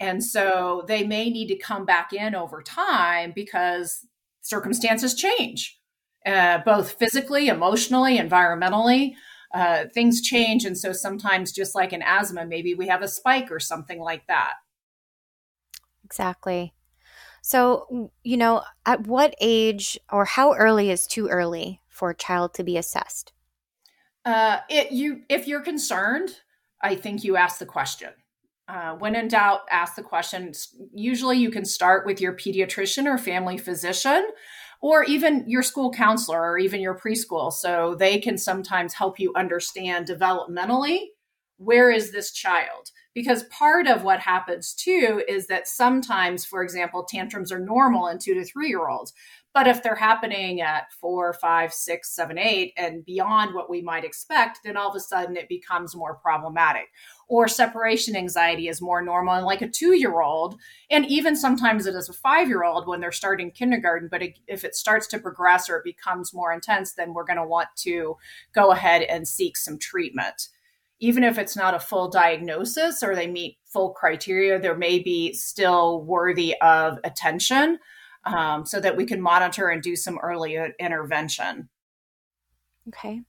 And 0.00 0.22
so 0.22 0.84
they 0.86 1.04
may 1.04 1.30
need 1.30 1.48
to 1.48 1.56
come 1.56 1.84
back 1.84 2.12
in 2.12 2.34
over 2.34 2.62
time 2.62 3.32
because 3.34 4.06
circumstances 4.42 5.14
change, 5.14 5.78
uh, 6.24 6.58
both 6.64 6.92
physically, 6.92 7.48
emotionally, 7.48 8.18
environmentally. 8.18 9.14
Uh, 9.52 9.86
things 9.94 10.20
change. 10.20 10.64
And 10.64 10.76
so 10.76 10.92
sometimes, 10.92 11.52
just 11.52 11.74
like 11.74 11.92
in 11.92 12.02
asthma, 12.02 12.44
maybe 12.44 12.74
we 12.74 12.86
have 12.88 13.02
a 13.02 13.08
spike 13.08 13.50
or 13.50 13.58
something 13.58 13.98
like 13.98 14.26
that. 14.26 14.54
Exactly. 16.04 16.74
So, 17.42 18.10
you 18.22 18.36
know, 18.36 18.62
at 18.84 19.06
what 19.06 19.34
age 19.40 19.98
or 20.12 20.26
how 20.26 20.54
early 20.54 20.90
is 20.90 21.06
too 21.06 21.28
early 21.28 21.80
for 21.88 22.10
a 22.10 22.14
child 22.14 22.52
to 22.54 22.64
be 22.64 22.76
assessed? 22.76 23.32
Uh, 24.24 24.58
it, 24.68 24.92
you, 24.92 25.22
if 25.30 25.48
you're 25.48 25.62
concerned, 25.62 26.40
I 26.82 26.94
think 26.94 27.24
you 27.24 27.36
ask 27.36 27.58
the 27.58 27.66
question. 27.66 28.10
Uh, 28.68 28.92
when 28.96 29.16
in 29.16 29.28
doubt, 29.28 29.60
ask 29.70 29.94
the 29.96 30.02
question. 30.02 30.52
Usually, 30.92 31.38
you 31.38 31.50
can 31.50 31.64
start 31.64 32.04
with 32.04 32.20
your 32.20 32.34
pediatrician 32.34 33.06
or 33.06 33.16
family 33.16 33.56
physician, 33.56 34.28
or 34.80 35.04
even 35.04 35.44
your 35.48 35.62
school 35.62 35.90
counselor 35.90 36.40
or 36.40 36.58
even 36.58 36.80
your 36.80 36.98
preschool. 36.98 37.52
So 37.52 37.96
they 37.98 38.18
can 38.18 38.38
sometimes 38.38 38.94
help 38.94 39.18
you 39.18 39.32
understand 39.34 40.06
developmentally 40.06 41.06
where 41.58 41.90
is 41.90 42.12
this 42.12 42.30
child? 42.32 42.90
Because 43.14 43.42
part 43.44 43.88
of 43.88 44.04
what 44.04 44.20
happens 44.20 44.72
too 44.74 45.22
is 45.28 45.48
that 45.48 45.66
sometimes, 45.66 46.44
for 46.44 46.62
example, 46.62 47.04
tantrums 47.04 47.50
are 47.50 47.58
normal 47.58 48.06
in 48.06 48.18
two 48.18 48.34
to 48.34 48.44
three 48.44 48.68
year 48.68 48.88
olds. 48.88 49.12
But 49.58 49.66
if 49.66 49.82
they're 49.82 49.96
happening 49.96 50.60
at 50.60 50.92
four, 50.92 51.32
five, 51.32 51.74
six, 51.74 52.14
seven, 52.14 52.38
eight, 52.38 52.74
and 52.76 53.04
beyond 53.04 53.56
what 53.56 53.68
we 53.68 53.82
might 53.82 54.04
expect, 54.04 54.60
then 54.62 54.76
all 54.76 54.88
of 54.88 54.94
a 54.94 55.00
sudden 55.00 55.36
it 55.36 55.48
becomes 55.48 55.96
more 55.96 56.14
problematic. 56.14 56.92
Or 57.26 57.48
separation 57.48 58.14
anxiety 58.14 58.68
is 58.68 58.80
more 58.80 59.02
normal 59.02 59.34
in 59.34 59.44
like 59.44 59.60
a 59.60 59.68
two 59.68 59.96
year 59.96 60.20
old. 60.20 60.60
And 60.92 61.06
even 61.06 61.34
sometimes 61.34 61.86
it 61.86 61.96
is 61.96 62.08
a 62.08 62.12
five 62.12 62.46
year 62.46 62.62
old 62.62 62.86
when 62.86 63.00
they're 63.00 63.10
starting 63.10 63.50
kindergarten. 63.50 64.06
But 64.08 64.22
if 64.46 64.62
it 64.62 64.76
starts 64.76 65.08
to 65.08 65.18
progress 65.18 65.68
or 65.68 65.78
it 65.78 65.84
becomes 65.84 66.32
more 66.32 66.52
intense, 66.52 66.92
then 66.92 67.12
we're 67.12 67.24
going 67.24 67.38
to 67.38 67.44
want 67.44 67.70
to 67.78 68.16
go 68.54 68.70
ahead 68.70 69.02
and 69.02 69.26
seek 69.26 69.56
some 69.56 69.76
treatment. 69.76 70.50
Even 71.00 71.24
if 71.24 71.36
it's 71.36 71.56
not 71.56 71.74
a 71.74 71.80
full 71.80 72.08
diagnosis 72.08 73.02
or 73.02 73.16
they 73.16 73.26
meet 73.26 73.58
full 73.64 73.90
criteria, 73.90 74.60
there 74.60 74.78
may 74.78 75.00
be 75.00 75.32
still 75.32 76.04
worthy 76.04 76.54
of 76.60 77.00
attention 77.02 77.80
um, 78.34 78.66
so 78.66 78.80
that 78.80 78.96
we 78.96 79.04
can 79.06 79.20
monitor 79.20 79.68
and 79.68 79.82
do 79.82 79.96
some 79.96 80.18
early 80.22 80.58
intervention. 80.78 81.68
Okay. 82.88 83.22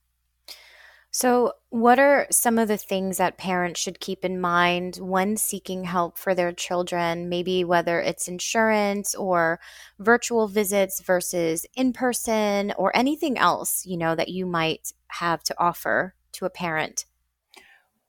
So, 1.12 1.54
what 1.70 1.98
are 1.98 2.28
some 2.30 2.56
of 2.56 2.68
the 2.68 2.76
things 2.76 3.16
that 3.18 3.36
parents 3.36 3.80
should 3.80 3.98
keep 3.98 4.24
in 4.24 4.40
mind 4.40 4.96
when 4.96 5.36
seeking 5.36 5.84
help 5.84 6.16
for 6.16 6.36
their 6.36 6.52
children? 6.52 7.28
Maybe 7.28 7.64
whether 7.64 8.00
it's 8.00 8.28
insurance 8.28 9.14
or 9.16 9.58
virtual 9.98 10.46
visits 10.46 11.00
versus 11.00 11.66
in 11.74 11.92
person 11.92 12.72
or 12.78 12.96
anything 12.96 13.38
else, 13.38 13.84
you 13.84 13.96
know, 13.96 14.14
that 14.14 14.28
you 14.28 14.46
might 14.46 14.92
have 15.08 15.42
to 15.44 15.54
offer 15.58 16.14
to 16.32 16.44
a 16.44 16.50
parent? 16.50 17.06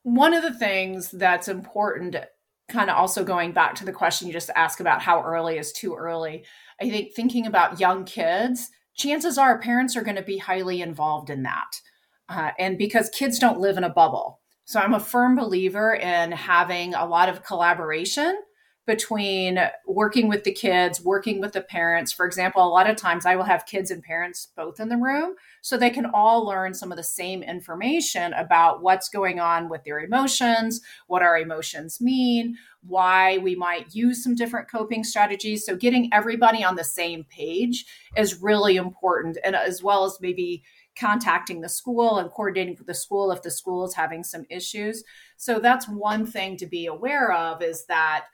One 0.03 0.33
of 0.33 0.43
the 0.43 0.53
things 0.53 1.11
that's 1.11 1.47
important, 1.47 2.15
kind 2.71 2.89
of 2.89 2.97
also 2.97 3.23
going 3.23 3.51
back 3.51 3.75
to 3.75 3.85
the 3.85 3.91
question 3.91 4.27
you 4.27 4.33
just 4.33 4.49
asked 4.55 4.79
about 4.79 5.01
how 5.01 5.21
early 5.21 5.57
is 5.57 5.71
too 5.71 5.95
early, 5.95 6.43
I 6.81 6.89
think 6.89 7.13
thinking 7.13 7.45
about 7.45 7.79
young 7.79 8.05
kids, 8.05 8.69
chances 8.95 9.37
are 9.37 9.59
parents 9.59 9.95
are 9.95 10.03
going 10.03 10.15
to 10.15 10.21
be 10.21 10.37
highly 10.37 10.81
involved 10.81 11.29
in 11.29 11.43
that 11.43 11.71
uh, 12.31 12.51
and 12.57 12.77
because 12.77 13.09
kids 13.09 13.39
don't 13.39 13.59
live 13.59 13.77
in 13.77 13.83
a 13.83 13.89
bubble. 13.89 14.39
So 14.63 14.79
I'm 14.79 14.93
a 14.93 14.99
firm 14.99 15.35
believer 15.35 15.95
in 15.95 16.31
having 16.31 16.93
a 16.93 17.05
lot 17.05 17.27
of 17.27 17.43
collaboration 17.43 18.39
between 18.87 19.59
working 19.85 20.27
with 20.27 20.43
the 20.43 20.51
kids, 20.51 21.03
working 21.03 21.39
with 21.39 21.53
the 21.53 21.61
parents. 21.61 22.11
For 22.11 22.25
example, 22.25 22.63
a 22.63 22.67
lot 22.67 22.89
of 22.89 22.95
times 22.95 23.25
I 23.25 23.35
will 23.35 23.43
have 23.43 23.67
kids 23.67 23.91
and 23.91 24.01
parents 24.01 24.47
both 24.55 24.79
in 24.79 24.89
the 24.89 24.97
room 24.97 25.35
so 25.61 25.77
they 25.77 25.91
can 25.91 26.07
all 26.07 26.45
learn 26.45 26.73
some 26.73 26.91
of 26.91 26.97
the 26.97 27.03
same 27.03 27.43
information 27.43 28.33
about 28.33 28.81
what's 28.81 29.07
going 29.07 29.39
on 29.39 29.69
with 29.69 29.83
their 29.83 29.99
emotions, 29.99 30.81
what 31.05 31.21
our 31.21 31.37
emotions 31.37 32.01
mean, 32.01 32.57
why 32.81 33.37
we 33.37 33.55
might 33.55 33.93
use 33.93 34.23
some 34.23 34.33
different 34.33 34.69
coping 34.69 35.03
strategies. 35.03 35.63
So 35.63 35.75
getting 35.75 36.09
everybody 36.11 36.63
on 36.63 36.75
the 36.75 36.83
same 36.83 37.23
page 37.25 37.85
is 38.17 38.41
really 38.41 38.77
important 38.77 39.37
and 39.43 39.55
as 39.55 39.83
well 39.83 40.05
as 40.05 40.17
maybe 40.19 40.63
contacting 40.97 41.61
the 41.61 41.69
school 41.69 42.17
and 42.17 42.31
coordinating 42.31 42.75
with 42.77 42.87
the 42.87 42.93
school 42.95 43.31
if 43.31 43.43
the 43.43 43.51
school 43.51 43.85
is 43.85 43.93
having 43.93 44.23
some 44.23 44.45
issues. 44.49 45.03
So 45.37 45.59
that's 45.59 45.87
one 45.87 46.25
thing 46.25 46.57
to 46.57 46.65
be 46.65 46.87
aware 46.87 47.31
of 47.31 47.61
is 47.61 47.85
that 47.85 48.25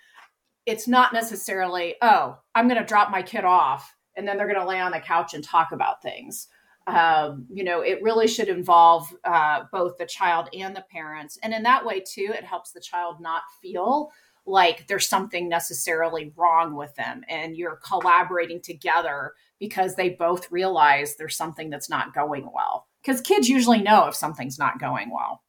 it's 0.67 0.87
not 0.87 1.13
necessarily, 1.13 1.95
oh, 2.01 2.37
I'm 2.53 2.67
going 2.67 2.79
to 2.79 2.85
drop 2.85 3.09
my 3.09 3.23
kid 3.23 3.45
off 3.45 3.95
and 4.15 4.27
then 4.27 4.37
they're 4.37 4.47
going 4.47 4.59
to 4.59 4.67
lay 4.67 4.81
on 4.81 4.91
the 4.91 4.99
couch 4.99 5.33
and 5.33 5.43
talk 5.43 5.71
about 5.71 6.03
things. 6.03 6.49
Um, 6.87 7.47
you 7.49 7.63
know, 7.63 7.81
it 7.81 8.03
really 8.03 8.27
should 8.27 8.49
involve 8.49 9.07
uh, 9.23 9.63
both 9.71 9.97
the 9.97 10.05
child 10.05 10.49
and 10.53 10.75
the 10.75 10.83
parents. 10.91 11.39
And 11.41 11.53
in 11.53 11.63
that 11.63 11.85
way, 11.85 12.01
too, 12.01 12.33
it 12.37 12.43
helps 12.43 12.71
the 12.71 12.81
child 12.81 13.21
not 13.21 13.43
feel 13.61 14.11
like 14.45 14.87
there's 14.87 15.07
something 15.07 15.47
necessarily 15.47 16.33
wrong 16.35 16.75
with 16.75 16.93
them 16.95 17.23
and 17.29 17.57
you're 17.57 17.79
collaborating 17.85 18.61
together 18.61 19.33
because 19.59 19.95
they 19.95 20.09
both 20.09 20.51
realize 20.51 21.15
there's 21.15 21.35
something 21.35 21.69
that's 21.69 21.89
not 21.89 22.13
going 22.13 22.49
well. 22.53 22.87
Because 23.01 23.21
kids 23.21 23.47
usually 23.47 23.81
know 23.81 24.07
if 24.07 24.15
something's 24.15 24.59
not 24.59 24.79
going 24.79 25.11
well. 25.11 25.43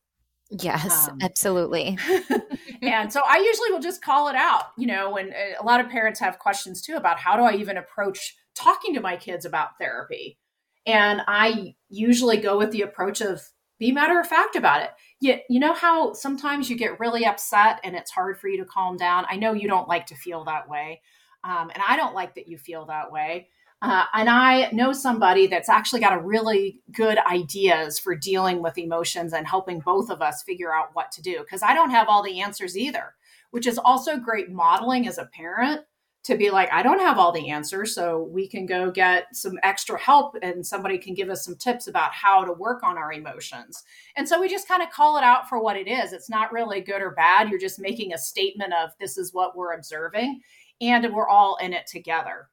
Yes, 0.50 1.08
um, 1.08 1.18
absolutely. 1.20 1.98
and 2.82 3.12
so 3.12 3.20
I 3.26 3.38
usually 3.38 3.70
will 3.70 3.80
just 3.80 4.02
call 4.02 4.28
it 4.28 4.36
out, 4.36 4.64
you 4.78 4.86
know, 4.86 5.16
and 5.16 5.30
uh, 5.30 5.62
a 5.62 5.64
lot 5.64 5.80
of 5.80 5.90
parents 5.90 6.20
have 6.20 6.38
questions 6.38 6.80
too 6.80 6.96
about 6.96 7.18
how 7.18 7.36
do 7.36 7.42
I 7.42 7.54
even 7.54 7.76
approach 7.76 8.34
talking 8.54 8.94
to 8.94 9.00
my 9.00 9.16
kids 9.16 9.44
about 9.44 9.78
therapy? 9.78 10.38
And 10.86 11.20
I 11.26 11.74
usually 11.90 12.38
go 12.38 12.56
with 12.56 12.70
the 12.70 12.82
approach 12.82 13.20
of 13.20 13.42
be 13.78 13.92
matter 13.92 14.18
of 14.18 14.26
fact 14.26 14.56
about 14.56 14.82
it. 14.82 14.90
You, 15.20 15.36
you 15.48 15.60
know 15.60 15.74
how 15.74 16.12
sometimes 16.12 16.68
you 16.68 16.76
get 16.76 16.98
really 16.98 17.24
upset 17.24 17.80
and 17.84 17.94
it's 17.94 18.10
hard 18.10 18.38
for 18.38 18.48
you 18.48 18.58
to 18.58 18.64
calm 18.64 18.96
down? 18.96 19.24
I 19.28 19.36
know 19.36 19.52
you 19.52 19.68
don't 19.68 19.86
like 19.86 20.06
to 20.06 20.16
feel 20.16 20.44
that 20.44 20.68
way. 20.68 21.02
Um, 21.44 21.70
and 21.72 21.82
I 21.86 21.96
don't 21.96 22.14
like 22.14 22.34
that 22.34 22.48
you 22.48 22.58
feel 22.58 22.86
that 22.86 23.12
way. 23.12 23.48
Uh, 23.80 24.04
and 24.12 24.28
I 24.28 24.70
know 24.72 24.92
somebody 24.92 25.46
that's 25.46 25.68
actually 25.68 26.00
got 26.00 26.12
a 26.12 26.20
really 26.20 26.80
good 26.92 27.18
ideas 27.30 27.98
for 27.98 28.14
dealing 28.16 28.60
with 28.60 28.76
emotions 28.76 29.32
and 29.32 29.46
helping 29.46 29.78
both 29.80 30.10
of 30.10 30.20
us 30.20 30.42
figure 30.42 30.74
out 30.74 30.90
what 30.94 31.12
to 31.12 31.22
do. 31.22 31.38
Because 31.40 31.62
I 31.62 31.74
don't 31.74 31.90
have 31.90 32.08
all 32.08 32.22
the 32.22 32.40
answers 32.40 32.76
either, 32.76 33.14
which 33.50 33.66
is 33.66 33.78
also 33.78 34.16
great 34.16 34.50
modeling 34.50 35.06
as 35.06 35.18
a 35.18 35.26
parent 35.26 35.82
to 36.24 36.36
be 36.36 36.50
like, 36.50 36.70
I 36.72 36.82
don't 36.82 36.98
have 36.98 37.18
all 37.18 37.30
the 37.30 37.48
answers. 37.50 37.94
So 37.94 38.28
we 38.32 38.48
can 38.48 38.66
go 38.66 38.90
get 38.90 39.34
some 39.34 39.58
extra 39.62 39.98
help 39.98 40.34
and 40.42 40.66
somebody 40.66 40.98
can 40.98 41.14
give 41.14 41.30
us 41.30 41.44
some 41.44 41.56
tips 41.56 41.86
about 41.86 42.12
how 42.12 42.44
to 42.44 42.52
work 42.52 42.82
on 42.82 42.98
our 42.98 43.12
emotions. 43.12 43.84
And 44.16 44.28
so 44.28 44.40
we 44.40 44.48
just 44.48 44.68
kind 44.68 44.82
of 44.82 44.90
call 44.90 45.16
it 45.16 45.24
out 45.24 45.48
for 45.48 45.62
what 45.62 45.76
it 45.76 45.88
is. 45.88 46.12
It's 46.12 46.28
not 46.28 46.52
really 46.52 46.80
good 46.80 47.00
or 47.00 47.12
bad. 47.12 47.48
You're 47.48 47.60
just 47.60 47.78
making 47.78 48.12
a 48.12 48.18
statement 48.18 48.74
of 48.74 48.90
this 48.98 49.16
is 49.16 49.32
what 49.32 49.56
we're 49.56 49.72
observing 49.72 50.40
and 50.80 51.14
we're 51.14 51.28
all 51.28 51.56
in 51.62 51.72
it 51.72 51.86
together. 51.86 52.48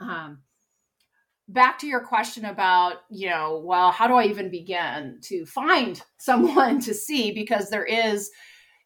Um, 0.00 0.38
back 1.48 1.78
to 1.80 1.86
your 1.86 2.00
question 2.00 2.44
about, 2.44 3.02
you 3.10 3.28
know, 3.28 3.62
well, 3.64 3.90
how 3.92 4.06
do 4.08 4.14
I 4.14 4.24
even 4.24 4.50
begin 4.50 5.18
to 5.22 5.46
find 5.46 6.00
someone 6.18 6.80
to 6.80 6.94
see? 6.94 7.32
Because 7.32 7.70
there 7.70 7.84
is 7.84 8.30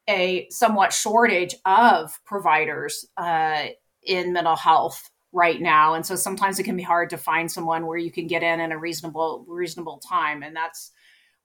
a 0.08 0.48
somewhat 0.50 0.92
shortage 0.92 1.54
of 1.64 2.18
providers 2.24 3.06
uh, 3.16 3.66
in 4.02 4.32
mental 4.32 4.56
health 4.56 5.10
right 5.32 5.60
now. 5.60 5.94
And 5.94 6.04
so 6.04 6.16
sometimes 6.16 6.58
it 6.58 6.64
can 6.64 6.76
be 6.76 6.82
hard 6.82 7.10
to 7.10 7.16
find 7.16 7.50
someone 7.50 7.86
where 7.86 7.98
you 7.98 8.10
can 8.10 8.26
get 8.26 8.42
in 8.42 8.60
in 8.60 8.72
a 8.72 8.78
reasonable 8.78 9.44
reasonable 9.46 9.98
time. 9.98 10.42
And 10.42 10.56
that's 10.56 10.90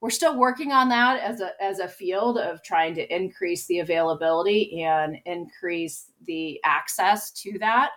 we're 0.00 0.10
still 0.10 0.36
working 0.38 0.72
on 0.72 0.88
that 0.88 1.20
as 1.20 1.40
a 1.40 1.50
as 1.62 1.78
a 1.78 1.88
field 1.88 2.38
of 2.38 2.62
trying 2.62 2.94
to 2.96 3.14
increase 3.14 3.66
the 3.66 3.78
availability 3.78 4.82
and 4.82 5.16
increase 5.24 6.10
the 6.26 6.60
access 6.64 7.30
to 7.42 7.58
that 7.60 7.90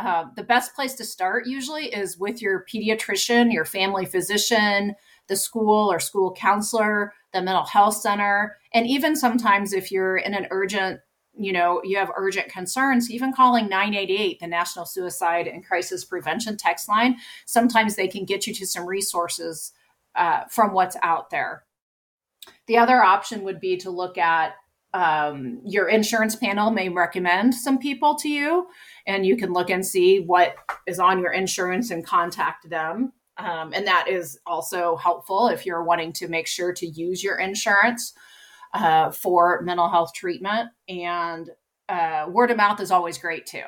uh, 0.00 0.24
the 0.34 0.42
best 0.42 0.74
place 0.74 0.94
to 0.94 1.04
start 1.04 1.46
usually 1.46 1.86
is 1.86 2.18
with 2.18 2.40
your 2.40 2.64
pediatrician, 2.72 3.52
your 3.52 3.64
family 3.64 4.06
physician, 4.06 4.94
the 5.28 5.36
school 5.36 5.92
or 5.92 6.00
school 6.00 6.32
counselor, 6.32 7.12
the 7.32 7.42
mental 7.42 7.64
health 7.64 7.96
center, 7.96 8.56
and 8.72 8.86
even 8.86 9.14
sometimes 9.14 9.72
if 9.72 9.92
you're 9.92 10.16
in 10.16 10.34
an 10.34 10.46
urgent, 10.50 11.00
you 11.38 11.52
know, 11.52 11.80
you 11.84 11.98
have 11.98 12.10
urgent 12.16 12.48
concerns, 12.48 13.10
even 13.10 13.32
calling 13.32 13.68
988, 13.68 14.40
the 14.40 14.46
National 14.46 14.86
Suicide 14.86 15.46
and 15.46 15.64
Crisis 15.64 16.04
Prevention 16.04 16.56
text 16.56 16.88
line, 16.88 17.16
sometimes 17.46 17.94
they 17.94 18.08
can 18.08 18.24
get 18.24 18.46
you 18.46 18.54
to 18.54 18.66
some 18.66 18.86
resources 18.86 19.72
uh, 20.14 20.44
from 20.48 20.72
what's 20.72 20.96
out 21.02 21.30
there. 21.30 21.64
The 22.66 22.78
other 22.78 23.02
option 23.02 23.42
would 23.44 23.60
be 23.60 23.76
to 23.78 23.90
look 23.90 24.18
at 24.18 24.54
um, 24.92 25.60
your 25.64 25.88
insurance 25.88 26.34
panel 26.36 26.70
may 26.70 26.88
recommend 26.88 27.54
some 27.54 27.78
people 27.78 28.16
to 28.16 28.28
you, 28.28 28.66
and 29.06 29.24
you 29.24 29.36
can 29.36 29.52
look 29.52 29.70
and 29.70 29.86
see 29.86 30.20
what 30.20 30.54
is 30.86 30.98
on 30.98 31.20
your 31.20 31.32
insurance 31.32 31.90
and 31.90 32.04
contact 32.04 32.68
them. 32.68 33.12
Um, 33.36 33.72
and 33.72 33.86
that 33.86 34.06
is 34.08 34.38
also 34.46 34.96
helpful 34.96 35.48
if 35.48 35.64
you're 35.64 35.84
wanting 35.84 36.12
to 36.14 36.28
make 36.28 36.46
sure 36.46 36.72
to 36.74 36.86
use 36.86 37.22
your 37.24 37.38
insurance 37.38 38.12
uh, 38.74 39.10
for 39.10 39.62
mental 39.62 39.88
health 39.88 40.12
treatment. 40.14 40.70
And 40.88 41.48
uh, 41.88 42.26
word 42.28 42.50
of 42.50 42.56
mouth 42.56 42.80
is 42.80 42.90
always 42.90 43.18
great 43.18 43.46
too. 43.46 43.64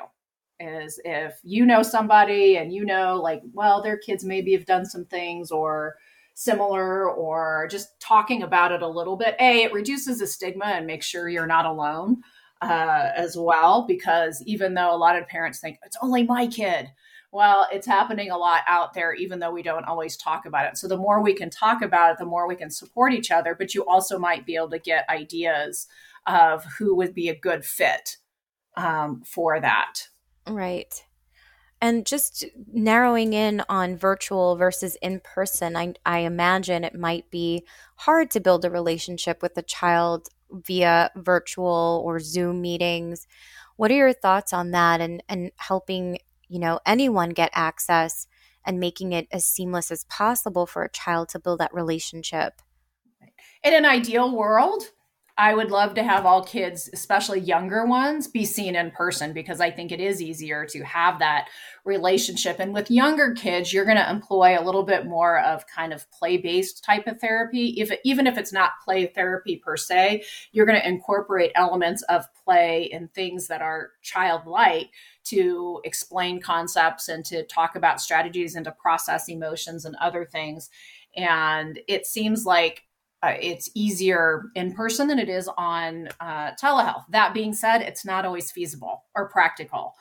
Is 0.59 0.99
if 1.03 1.39
you 1.43 1.65
know 1.65 1.81
somebody 1.83 2.57
and 2.57 2.71
you 2.71 2.85
know, 2.85 3.19
like, 3.21 3.41
well, 3.53 3.81
their 3.81 3.97
kids 3.97 4.23
maybe 4.23 4.53
have 4.53 4.65
done 4.65 4.85
some 4.85 5.05
things 5.05 5.51
or 5.51 5.95
similar 6.33 7.09
or 7.09 7.67
just 7.69 7.99
talking 7.99 8.43
about 8.43 8.71
it 8.71 8.81
a 8.81 8.87
little 8.87 9.15
bit. 9.15 9.35
A, 9.39 9.63
it 9.63 9.73
reduces 9.73 10.19
the 10.19 10.27
stigma 10.27 10.65
and 10.65 10.87
makes 10.87 11.05
sure 11.05 11.29
you're 11.29 11.45
not 11.47 11.65
alone 11.65 12.21
uh, 12.61 13.09
as 13.15 13.37
well, 13.37 13.85
because 13.87 14.41
even 14.45 14.73
though 14.73 14.93
a 14.93 14.97
lot 14.97 15.17
of 15.17 15.27
parents 15.27 15.59
think 15.59 15.77
it's 15.85 15.97
only 16.01 16.23
my 16.23 16.47
kid, 16.47 16.89
well, 17.31 17.67
it's 17.71 17.87
happening 17.87 18.29
a 18.29 18.37
lot 18.37 18.61
out 18.67 18.93
there, 18.93 19.13
even 19.13 19.39
though 19.39 19.51
we 19.51 19.63
don't 19.63 19.85
always 19.85 20.15
talk 20.15 20.45
about 20.45 20.67
it. 20.67 20.77
So 20.77 20.87
the 20.87 20.97
more 20.97 21.21
we 21.21 21.33
can 21.33 21.49
talk 21.49 21.81
about 21.81 22.11
it, 22.11 22.17
the 22.19 22.25
more 22.25 22.47
we 22.47 22.55
can 22.55 22.69
support 22.69 23.11
each 23.11 23.31
other, 23.31 23.55
but 23.55 23.73
you 23.73 23.83
also 23.85 24.19
might 24.19 24.45
be 24.45 24.55
able 24.55 24.69
to 24.69 24.79
get 24.79 25.09
ideas 25.09 25.87
of 26.27 26.63
who 26.77 26.95
would 26.95 27.13
be 27.13 27.29
a 27.29 27.35
good 27.35 27.65
fit 27.65 28.17
um, 28.77 29.23
for 29.25 29.59
that. 29.59 30.07
Right. 30.47 31.03
And 31.83 32.05
just 32.05 32.45
narrowing 32.71 33.33
in 33.33 33.61
on 33.67 33.97
virtual 33.97 34.55
versus 34.55 34.95
in 35.01 35.19
person, 35.19 35.75
I, 35.75 35.95
I 36.05 36.19
imagine 36.19 36.85
it 36.85 36.97
might 36.97 37.29
be 37.29 37.65
hard 37.97 38.31
to 38.31 38.39
build 38.39 38.63
a 38.63 38.69
relationship 38.69 39.41
with 39.41 39.57
a 39.57 39.63
child 39.63 40.29
via 40.49 41.11
virtual 41.17 42.01
or 42.05 42.21
Zoom 42.21 42.61
meetings. 42.61 43.27
What 43.75 43.91
are 43.91 43.95
your 43.95 44.13
thoughts 44.13 44.53
on 44.53 44.71
that 44.71 45.01
and, 45.01 45.21
and 45.27 45.51
helping, 45.57 46.19
you 46.47 46.57
know, 46.57 46.79
anyone 46.85 47.31
get 47.31 47.51
access 47.53 48.27
and 48.65 48.79
making 48.79 49.11
it 49.11 49.27
as 49.33 49.43
seamless 49.43 49.91
as 49.91 50.05
possible 50.05 50.65
for 50.65 50.83
a 50.83 50.89
child 50.89 51.27
to 51.29 51.39
build 51.39 51.59
that 51.59 51.73
relationship? 51.73 52.61
In 53.61 53.73
an 53.73 53.85
ideal 53.85 54.33
world, 54.33 54.83
I 55.35 55.55
would 55.55 55.71
love 55.71 55.95
to 55.95 56.03
have 56.03 56.27
all 56.27 56.43
kids, 56.43 56.91
especially 56.93 57.39
younger 57.39 57.87
ones, 57.87 58.27
be 58.27 58.45
seen 58.45 58.75
in 58.75 58.91
person 58.91 59.33
because 59.33 59.59
I 59.59 59.71
think 59.71 59.91
it 59.91 59.99
is 59.99 60.21
easier 60.21 60.63
to 60.67 60.83
have 60.83 61.17
that 61.19 61.49
relationship. 61.85 62.59
And 62.59 62.71
with 62.71 62.91
younger 62.91 63.33
kids, 63.33 63.73
you're 63.73 63.83
going 63.85 63.97
to 63.97 64.09
employ 64.09 64.59
a 64.59 64.63
little 64.63 64.83
bit 64.83 65.07
more 65.07 65.39
of 65.39 65.65
kind 65.65 65.91
of 65.91 66.09
play 66.11 66.37
based 66.37 66.83
type 66.83 67.07
of 67.07 67.19
therapy. 67.19 67.69
If 67.79 67.91
even 68.03 68.27
if 68.27 68.37
it's 68.37 68.53
not 68.53 68.73
play 68.85 69.07
therapy 69.07 69.55
per 69.55 69.75
se, 69.75 70.23
you're 70.51 70.67
going 70.67 70.79
to 70.79 70.87
incorporate 70.87 71.51
elements 71.55 72.03
of 72.03 72.27
play 72.45 72.91
and 72.93 73.11
things 73.11 73.47
that 73.47 73.63
are 73.63 73.89
childlike 74.03 74.91
to 75.25 75.81
explain 75.83 76.41
concepts 76.41 77.09
and 77.09 77.25
to 77.25 77.43
talk 77.47 77.75
about 77.75 78.01
strategies 78.01 78.53
and 78.53 78.65
to 78.65 78.71
process 78.71 79.27
emotions 79.29 79.85
and 79.85 79.95
other 79.95 80.25
things. 80.25 80.69
And 81.15 81.79
it 81.87 82.05
seems 82.05 82.45
like 82.45 82.83
uh, 83.23 83.35
it's 83.39 83.69
easier 83.73 84.43
in 84.53 84.73
person 84.73 85.07
than 85.07 85.17
it 85.17 85.29
is 85.29 85.49
on 85.57 86.09
uh, 86.19 86.51
telehealth. 86.61 87.05
That 87.09 87.33
being 87.33 87.53
said, 87.53 87.81
it's 87.81 88.05
not 88.05 88.25
always 88.25 88.51
feasible 88.51 89.05
or 89.15 89.29
practical 89.29 89.93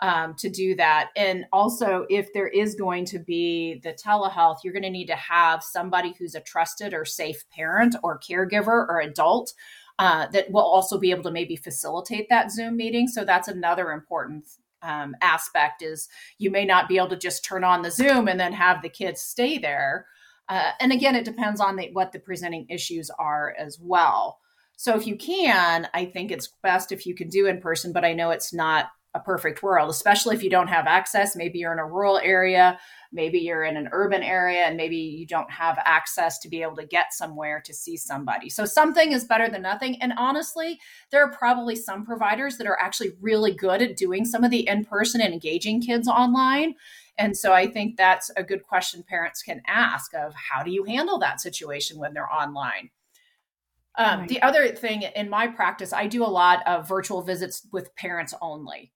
um, 0.00 0.34
to 0.34 0.48
do 0.48 0.76
that. 0.76 1.10
And 1.16 1.44
also, 1.52 2.06
if 2.08 2.32
there 2.32 2.46
is 2.46 2.76
going 2.76 3.04
to 3.06 3.18
be 3.18 3.80
the 3.82 3.92
telehealth, 3.92 4.58
you're 4.62 4.72
going 4.72 4.84
to 4.84 4.90
need 4.90 5.08
to 5.08 5.16
have 5.16 5.62
somebody 5.64 6.14
who's 6.18 6.36
a 6.36 6.40
trusted 6.40 6.94
or 6.94 7.04
safe 7.04 7.44
parent 7.50 7.96
or 8.04 8.20
caregiver 8.20 8.86
or 8.88 9.00
adult 9.00 9.52
uh, 9.98 10.28
that 10.28 10.50
will 10.52 10.62
also 10.62 10.98
be 10.98 11.10
able 11.10 11.24
to 11.24 11.32
maybe 11.32 11.56
facilitate 11.56 12.28
that 12.28 12.52
Zoom 12.52 12.76
meeting. 12.76 13.08
So 13.08 13.24
that's 13.24 13.48
another 13.48 13.90
important 13.90 14.46
um, 14.82 15.16
aspect 15.20 15.82
is 15.82 16.08
you 16.38 16.52
may 16.52 16.64
not 16.64 16.88
be 16.88 16.98
able 16.98 17.08
to 17.08 17.16
just 17.16 17.44
turn 17.44 17.64
on 17.64 17.82
the 17.82 17.90
Zoom 17.90 18.28
and 18.28 18.38
then 18.38 18.52
have 18.52 18.82
the 18.82 18.88
kids 18.88 19.20
stay 19.20 19.58
there. 19.58 20.06
Uh, 20.48 20.70
and 20.80 20.92
again, 20.92 21.14
it 21.14 21.24
depends 21.24 21.60
on 21.60 21.76
the, 21.76 21.90
what 21.92 22.12
the 22.12 22.18
presenting 22.18 22.66
issues 22.68 23.10
are 23.18 23.54
as 23.58 23.78
well. 23.80 24.38
So 24.76 24.96
if 24.96 25.06
you 25.06 25.16
can, 25.16 25.88
I 25.92 26.04
think 26.04 26.30
it's 26.30 26.54
best 26.62 26.92
if 26.92 27.04
you 27.04 27.14
can 27.14 27.28
do 27.28 27.46
in 27.46 27.60
person, 27.60 27.92
but 27.92 28.04
I 28.04 28.12
know 28.12 28.30
it's 28.30 28.54
not 28.54 28.86
a 29.14 29.20
perfect 29.20 29.62
world, 29.62 29.90
especially 29.90 30.36
if 30.36 30.42
you 30.42 30.50
don't 30.50 30.68
have 30.68 30.86
access. 30.86 31.34
Maybe 31.34 31.58
you're 31.58 31.72
in 31.72 31.78
a 31.78 31.86
rural 31.86 32.18
area, 32.18 32.78
maybe 33.12 33.38
you're 33.38 33.64
in 33.64 33.76
an 33.76 33.88
urban 33.92 34.22
area, 34.22 34.64
and 34.64 34.76
maybe 34.76 34.96
you 34.96 35.26
don't 35.26 35.50
have 35.50 35.78
access 35.84 36.38
to 36.40 36.48
be 36.48 36.62
able 36.62 36.76
to 36.76 36.86
get 36.86 37.12
somewhere 37.12 37.62
to 37.64 37.74
see 37.74 37.96
somebody. 37.96 38.50
So 38.50 38.64
something 38.64 39.12
is 39.12 39.24
better 39.24 39.48
than 39.48 39.62
nothing. 39.62 40.00
And 40.02 40.12
honestly, 40.16 40.78
there 41.10 41.22
are 41.24 41.32
probably 41.32 41.76
some 41.76 42.04
providers 42.04 42.58
that 42.58 42.66
are 42.66 42.78
actually 42.78 43.12
really 43.20 43.54
good 43.54 43.82
at 43.82 43.96
doing 43.96 44.24
some 44.24 44.44
of 44.44 44.50
the 44.50 44.66
in 44.68 44.84
person 44.84 45.20
and 45.20 45.32
engaging 45.32 45.80
kids 45.80 46.08
online. 46.08 46.74
And 47.16 47.36
so 47.36 47.52
I 47.52 47.66
think 47.66 47.96
that's 47.96 48.30
a 48.36 48.44
good 48.44 48.62
question 48.62 49.02
parents 49.02 49.42
can 49.42 49.60
ask 49.66 50.14
of 50.14 50.34
how 50.34 50.62
do 50.62 50.70
you 50.70 50.84
handle 50.84 51.18
that 51.18 51.40
situation 51.40 51.98
when 51.98 52.14
they're 52.14 52.32
online? 52.32 52.90
Um, 53.96 54.20
right. 54.20 54.28
The 54.28 54.42
other 54.42 54.68
thing 54.68 55.02
in 55.02 55.28
my 55.28 55.48
practice, 55.48 55.92
I 55.92 56.06
do 56.06 56.24
a 56.24 56.26
lot 56.26 56.64
of 56.66 56.88
virtual 56.88 57.22
visits 57.22 57.66
with 57.72 57.94
parents 57.96 58.32
only. 58.40 58.92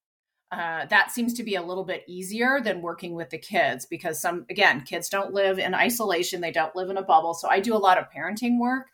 Uh, 0.53 0.85
that 0.91 1.11
seems 1.11 1.33
to 1.33 1.43
be 1.43 1.55
a 1.55 1.63
little 1.63 1.85
bit 1.85 2.05
easier 2.07 2.61
than 2.63 2.83
working 2.83 3.15
with 3.15 3.31
the 3.31 3.39
kids 3.39 3.87
because 3.87 4.21
some 4.21 4.45
again 4.51 4.83
kids 4.83 5.09
don't 5.09 5.33
live 5.33 5.59
in 5.59 5.75
isolation. 5.75 6.43
They 6.43 6.51
don't 6.51 6.77
live 6.77 6.91
in 6.91 6.99
a 6.99 7.03
bubble. 7.03 7.33
So 7.33 7.49
i 7.49 7.59
do 7.59 7.75
a 7.75 7.79
lot 7.79 7.97
of 7.97 8.11
parenting 8.15 8.59
work 8.61 8.89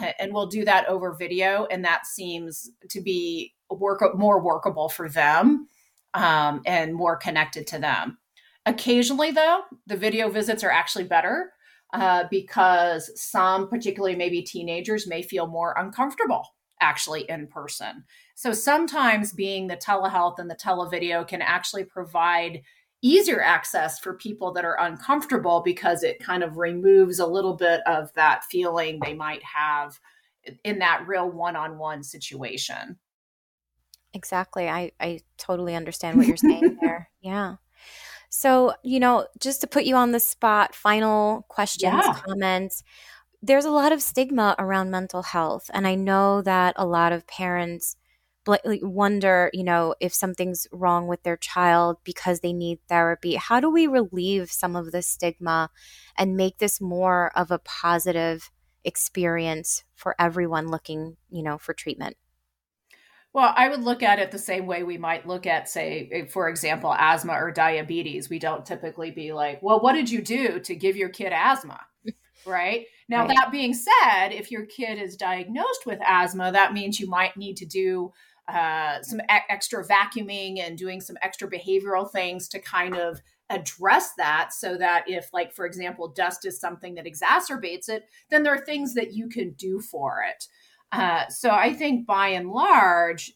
uh, 0.00 0.12
and 0.20 0.32
we'll 0.32 0.46
do 0.46 0.64
that 0.64 0.86
over 0.86 1.12
video 1.12 1.66
and 1.68 1.84
that 1.84 2.06
seems 2.06 2.70
to 2.90 3.00
be 3.00 3.54
work 3.68 4.02
more 4.16 4.40
workable 4.40 4.88
for 4.88 5.08
them 5.08 5.66
um, 6.14 6.62
and 6.64 6.94
more 6.94 7.16
connected 7.16 7.66
to 7.68 7.80
them. 7.80 8.18
Occasionally 8.64 9.32
though 9.32 9.62
the 9.88 9.96
video 9.96 10.30
visits 10.30 10.62
are 10.62 10.70
actually 10.70 11.04
better 11.04 11.52
uh, 11.92 12.24
because 12.30 13.10
some 13.20 13.68
particularly 13.68 14.14
maybe 14.14 14.42
teenagers 14.42 15.08
may 15.08 15.22
feel 15.22 15.48
more 15.48 15.74
uncomfortable 15.76 16.46
actually 16.80 17.22
in 17.28 17.46
person 17.46 18.04
so 18.34 18.52
sometimes 18.52 19.32
being 19.32 19.66
the 19.66 19.76
telehealth 19.76 20.38
and 20.38 20.50
the 20.50 20.56
televideo 20.56 21.26
can 21.26 21.42
actually 21.42 21.84
provide 21.84 22.62
easier 23.02 23.42
access 23.42 23.98
for 23.98 24.14
people 24.14 24.52
that 24.52 24.64
are 24.64 24.78
uncomfortable 24.80 25.62
because 25.64 26.02
it 26.02 26.22
kind 26.22 26.42
of 26.42 26.58
removes 26.58 27.18
a 27.18 27.26
little 27.26 27.54
bit 27.54 27.80
of 27.86 28.12
that 28.14 28.44
feeling 28.44 28.98
they 29.00 29.14
might 29.14 29.42
have 29.42 29.98
in 30.64 30.78
that 30.80 31.06
real 31.06 31.30
one-on-one 31.30 32.02
situation. 32.02 32.98
Exactly. 34.12 34.68
I 34.68 34.92
I 35.00 35.20
totally 35.38 35.74
understand 35.74 36.18
what 36.18 36.26
you're 36.26 36.36
saying 36.36 36.78
there. 36.82 37.10
Yeah. 37.20 37.56
So, 38.28 38.74
you 38.84 39.00
know, 39.00 39.26
just 39.40 39.60
to 39.62 39.66
put 39.66 39.84
you 39.84 39.96
on 39.96 40.12
the 40.12 40.20
spot, 40.20 40.74
final 40.74 41.46
questions, 41.48 42.04
yeah. 42.04 42.20
comments. 42.26 42.84
There's 43.42 43.64
a 43.64 43.70
lot 43.70 43.92
of 43.92 44.02
stigma 44.02 44.54
around 44.58 44.90
mental 44.90 45.22
health. 45.22 45.70
And 45.72 45.86
I 45.86 45.94
know 45.94 46.42
that 46.42 46.74
a 46.76 46.86
lot 46.86 47.12
of 47.12 47.26
parents 47.26 47.96
wonder, 48.46 49.50
you 49.52 49.64
know, 49.64 49.94
if 50.00 50.12
something's 50.12 50.66
wrong 50.72 51.06
with 51.06 51.22
their 51.22 51.36
child 51.36 51.98
because 52.04 52.40
they 52.40 52.52
need 52.52 52.78
therapy. 52.88 53.36
How 53.36 53.60
do 53.60 53.70
we 53.70 53.86
relieve 53.86 54.50
some 54.50 54.76
of 54.76 54.92
the 54.92 55.02
stigma 55.02 55.70
and 56.16 56.36
make 56.36 56.58
this 56.58 56.80
more 56.80 57.30
of 57.36 57.50
a 57.50 57.58
positive 57.58 58.50
experience 58.84 59.84
for 59.94 60.16
everyone 60.18 60.68
looking, 60.68 61.16
you 61.30 61.42
know, 61.42 61.58
for 61.58 61.74
treatment? 61.74 62.16
Well, 63.32 63.52
I 63.56 63.68
would 63.68 63.82
look 63.82 64.02
at 64.02 64.18
it 64.18 64.32
the 64.32 64.38
same 64.38 64.66
way 64.66 64.82
we 64.82 64.98
might 64.98 65.26
look 65.26 65.46
at, 65.46 65.68
say, 65.68 66.08
eh, 66.10 66.24
for 66.26 66.48
example, 66.48 66.92
asthma 66.92 67.34
or 67.34 67.52
diabetes. 67.52 68.28
We 68.28 68.40
don't 68.40 68.66
typically 68.66 69.12
be 69.12 69.32
like, 69.32 69.62
well, 69.62 69.80
what 69.80 69.92
did 69.92 70.10
you 70.10 70.20
do 70.20 70.58
to 70.60 70.74
give 70.74 70.96
your 70.96 71.10
kid 71.10 71.32
asthma? 71.32 71.80
right? 72.46 72.86
Now, 73.10 73.26
right. 73.26 73.36
that 73.36 73.50
being 73.50 73.74
said, 73.74 74.28
if 74.28 74.52
your 74.52 74.64
kid 74.66 75.02
is 75.02 75.16
diagnosed 75.16 75.84
with 75.84 75.98
asthma, 76.06 76.52
that 76.52 76.72
means 76.72 77.00
you 77.00 77.08
might 77.08 77.36
need 77.36 77.56
to 77.56 77.66
do 77.66 78.12
uh, 78.46 79.02
some 79.02 79.20
e- 79.20 79.48
extra 79.48 79.84
vacuuming 79.84 80.60
and 80.60 80.78
doing 80.78 81.00
some 81.00 81.16
extra 81.20 81.50
behavioral 81.50 82.08
things 82.08 82.48
to 82.48 82.60
kind 82.60 82.96
of 82.96 83.20
address 83.50 84.12
that 84.16 84.52
so 84.52 84.76
that 84.76 85.04
if 85.08 85.28
like 85.32 85.52
for 85.52 85.66
example 85.66 86.06
dust 86.06 86.46
is 86.46 86.60
something 86.60 86.94
that 86.94 87.04
exacerbates 87.04 87.88
it 87.88 88.04
then 88.30 88.44
there 88.44 88.54
are 88.54 88.64
things 88.64 88.94
that 88.94 89.12
you 89.12 89.28
can 89.28 89.50
do 89.52 89.80
for 89.80 90.22
it 90.28 90.46
uh, 90.92 91.26
so 91.28 91.50
i 91.50 91.72
think 91.72 92.06
by 92.06 92.28
and 92.28 92.50
large 92.50 93.32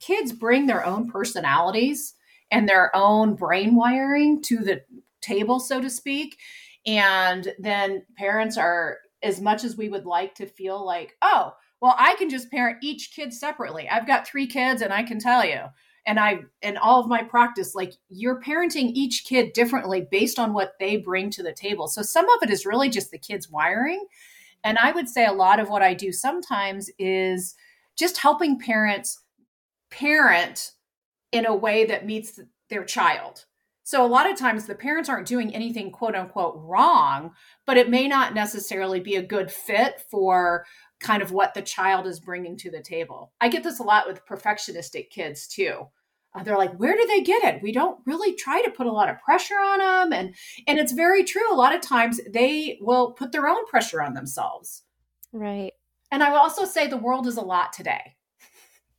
kids 0.00 0.32
bring 0.32 0.66
their 0.66 0.84
own 0.84 1.08
personalities 1.08 2.14
and 2.50 2.68
their 2.68 2.94
own 2.94 3.36
brain 3.36 3.76
wiring 3.76 4.42
to 4.42 4.58
the 4.58 4.82
table 5.20 5.60
so 5.60 5.80
to 5.80 5.88
speak 5.88 6.36
and 6.84 7.52
then 7.60 8.02
parents 8.16 8.58
are 8.58 8.98
as 9.22 9.40
much 9.40 9.64
as 9.64 9.76
we 9.76 9.88
would 9.88 10.06
like 10.06 10.34
to 10.36 10.46
feel 10.46 10.84
like 10.84 11.16
oh 11.22 11.54
well, 11.82 11.96
I 11.98 12.14
can 12.14 12.30
just 12.30 12.48
parent 12.48 12.78
each 12.80 13.10
kid 13.12 13.34
separately. 13.34 13.88
I've 13.88 14.06
got 14.06 14.24
three 14.24 14.46
kids 14.46 14.82
and 14.82 14.92
I 14.92 15.02
can 15.02 15.18
tell 15.18 15.44
you. 15.44 15.62
And 16.06 16.18
I 16.20 16.42
in 16.62 16.76
all 16.76 17.00
of 17.00 17.08
my 17.08 17.24
practice, 17.24 17.74
like 17.74 17.94
you're 18.08 18.40
parenting 18.40 18.92
each 18.94 19.24
kid 19.24 19.52
differently 19.52 20.06
based 20.08 20.38
on 20.38 20.52
what 20.52 20.74
they 20.78 20.96
bring 20.96 21.28
to 21.30 21.42
the 21.42 21.52
table. 21.52 21.88
So 21.88 22.02
some 22.02 22.28
of 22.30 22.42
it 22.42 22.50
is 22.50 22.64
really 22.64 22.88
just 22.88 23.10
the 23.10 23.18
kids' 23.18 23.50
wiring. 23.50 24.06
And 24.62 24.78
I 24.78 24.92
would 24.92 25.08
say 25.08 25.26
a 25.26 25.32
lot 25.32 25.58
of 25.58 25.68
what 25.68 25.82
I 25.82 25.92
do 25.92 26.12
sometimes 26.12 26.88
is 27.00 27.56
just 27.98 28.18
helping 28.18 28.60
parents 28.60 29.20
parent 29.90 30.72
in 31.32 31.46
a 31.46 31.54
way 31.54 31.84
that 31.86 32.06
meets 32.06 32.38
their 32.70 32.84
child. 32.84 33.46
So 33.84 34.04
a 34.04 34.08
lot 34.08 34.30
of 34.30 34.38
times 34.38 34.66
the 34.66 34.74
parents 34.74 35.08
aren't 35.08 35.26
doing 35.26 35.54
anything 35.54 35.90
quote 35.90 36.14
unquote 36.14 36.54
wrong, 36.56 37.32
but 37.66 37.76
it 37.76 37.90
may 37.90 38.06
not 38.06 38.34
necessarily 38.34 39.00
be 39.00 39.16
a 39.16 39.22
good 39.22 39.50
fit 39.50 40.02
for 40.10 40.64
kind 41.00 41.22
of 41.22 41.32
what 41.32 41.54
the 41.54 41.62
child 41.62 42.06
is 42.06 42.20
bringing 42.20 42.56
to 42.58 42.70
the 42.70 42.80
table. 42.80 43.32
I 43.40 43.48
get 43.48 43.64
this 43.64 43.80
a 43.80 43.84
lot 43.84 44.06
with 44.06 44.24
perfectionistic 44.26 45.10
kids 45.10 45.48
too. 45.48 45.88
Uh, 46.34 46.42
they're 46.42 46.56
like, 46.56 46.74
where 46.76 46.96
do 46.96 47.06
they 47.06 47.20
get 47.20 47.44
it? 47.44 47.62
We 47.62 47.72
don't 47.72 47.98
really 48.06 48.34
try 48.34 48.62
to 48.62 48.70
put 48.70 48.86
a 48.86 48.92
lot 48.92 49.10
of 49.10 49.20
pressure 49.20 49.56
on 49.56 49.78
them, 49.78 50.18
and 50.18 50.34
and 50.66 50.78
it's 50.78 50.92
very 50.92 51.24
true. 51.24 51.52
A 51.52 51.54
lot 51.54 51.74
of 51.74 51.82
times 51.82 52.20
they 52.30 52.78
will 52.80 53.12
put 53.12 53.32
their 53.32 53.48
own 53.48 53.66
pressure 53.66 54.00
on 54.00 54.14
themselves. 54.14 54.84
Right. 55.32 55.72
And 56.10 56.22
I 56.22 56.30
will 56.30 56.38
also 56.38 56.64
say 56.64 56.86
the 56.86 56.96
world 56.96 57.26
is 57.26 57.36
a 57.36 57.42
lot 57.42 57.72
today. 57.72 58.16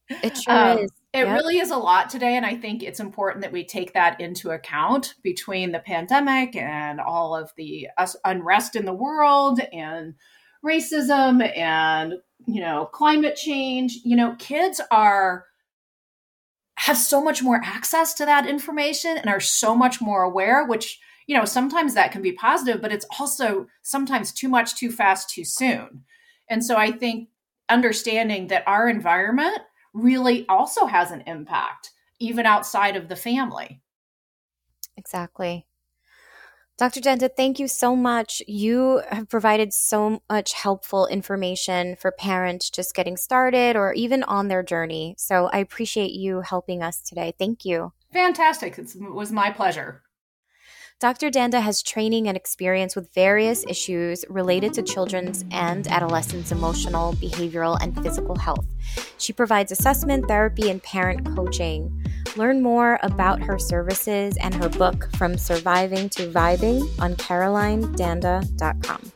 It 0.09 0.37
sure 0.43 0.53
um, 0.53 0.77
is. 0.79 0.91
It 1.13 1.27
yep. 1.27 1.37
really 1.37 1.59
is 1.59 1.69
a 1.69 1.77
lot 1.77 2.09
today, 2.09 2.35
and 2.35 2.45
I 2.45 2.55
think 2.55 2.81
it's 2.81 2.99
important 2.99 3.43
that 3.43 3.51
we 3.51 3.63
take 3.63 3.93
that 3.93 4.19
into 4.19 4.49
account 4.49 5.13
between 5.21 5.71
the 5.71 5.79
pandemic 5.79 6.55
and 6.55 6.99
all 6.99 7.35
of 7.35 7.51
the 7.55 7.87
unrest 8.25 8.75
in 8.75 8.85
the 8.85 8.93
world 8.93 9.59
and 9.71 10.15
racism 10.63 11.55
and 11.57 12.13
you 12.47 12.61
know 12.61 12.85
climate 12.91 13.35
change 13.35 13.99
you 14.05 14.15
know 14.15 14.35
kids 14.39 14.79
are 14.91 15.45
have 16.77 16.97
so 16.97 17.21
much 17.21 17.43
more 17.43 17.61
access 17.63 18.13
to 18.13 18.25
that 18.25 18.47
information 18.47 19.17
and 19.17 19.27
are 19.27 19.39
so 19.39 19.75
much 19.75 20.01
more 20.01 20.23
aware 20.23 20.65
which 20.65 20.99
you 21.27 21.37
know 21.37 21.45
sometimes 21.45 21.93
that 21.93 22.11
can 22.11 22.21
be 22.21 22.31
positive 22.31 22.81
but 22.81 22.93
it's 22.93 23.05
also 23.19 23.67
sometimes 23.81 24.31
too 24.31 24.47
much 24.47 24.75
too 24.75 24.91
fast 24.91 25.29
too 25.29 25.43
soon 25.43 26.03
and 26.49 26.63
so 26.63 26.77
i 26.77 26.91
think 26.91 27.29
understanding 27.69 28.47
that 28.47 28.63
our 28.65 28.87
environment 28.89 29.59
really 29.93 30.47
also 30.47 30.85
has 30.85 31.11
an 31.11 31.21
impact 31.27 31.91
even 32.19 32.45
outside 32.45 32.95
of 32.95 33.07
the 33.07 33.15
family 33.15 33.81
exactly 34.97 35.65
Dr. 36.75 37.01
Danda, 37.01 37.29
thank 37.29 37.59
you 37.59 37.67
so 37.67 37.95
much. 37.95 38.41
You 38.47 39.03
have 39.11 39.29
provided 39.29 39.73
so 39.73 40.23
much 40.27 40.53
helpful 40.53 41.05
information 41.05 41.95
for 41.95 42.11
parents 42.11 42.71
just 42.71 42.95
getting 42.95 43.15
started 43.15 43.75
or 43.75 43.93
even 43.93 44.23
on 44.23 44.47
their 44.47 44.63
journey. 44.63 45.13
So 45.19 45.51
I 45.53 45.59
appreciate 45.59 46.13
you 46.13 46.41
helping 46.41 46.81
us 46.81 46.99
today. 46.99 47.35
Thank 47.37 47.63
you. 47.63 47.93
Fantastic. 48.11 48.79
It 48.79 48.95
was 49.13 49.31
my 49.31 49.51
pleasure. 49.51 50.01
Dr. 51.03 51.29
Danda 51.29 51.61
has 51.61 51.83
training 51.83 52.29
and 52.29 52.37
experience 52.37 52.95
with 52.95 53.13
various 53.13 53.65
issues 53.67 54.23
related 54.29 54.73
to 54.75 54.81
children's 54.81 55.43
and 55.51 55.85
adolescents' 55.87 56.53
emotional, 56.53 57.11
behavioral, 57.15 57.77
and 57.81 58.01
physical 58.01 58.37
health. 58.37 58.65
She 59.17 59.33
provides 59.33 59.73
assessment, 59.73 60.29
therapy, 60.29 60.69
and 60.69 60.81
parent 60.81 61.35
coaching. 61.35 61.91
Learn 62.37 62.61
more 62.61 62.99
about 63.03 63.41
her 63.41 63.59
services 63.59 64.37
and 64.37 64.55
her 64.55 64.69
book, 64.69 65.09
From 65.17 65.37
Surviving 65.37 66.07
to 66.11 66.29
Vibing, 66.29 66.87
on 67.01 67.15
carolinedanda.com. 67.15 69.11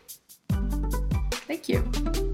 Thank 1.47 1.69
you. 1.69 2.26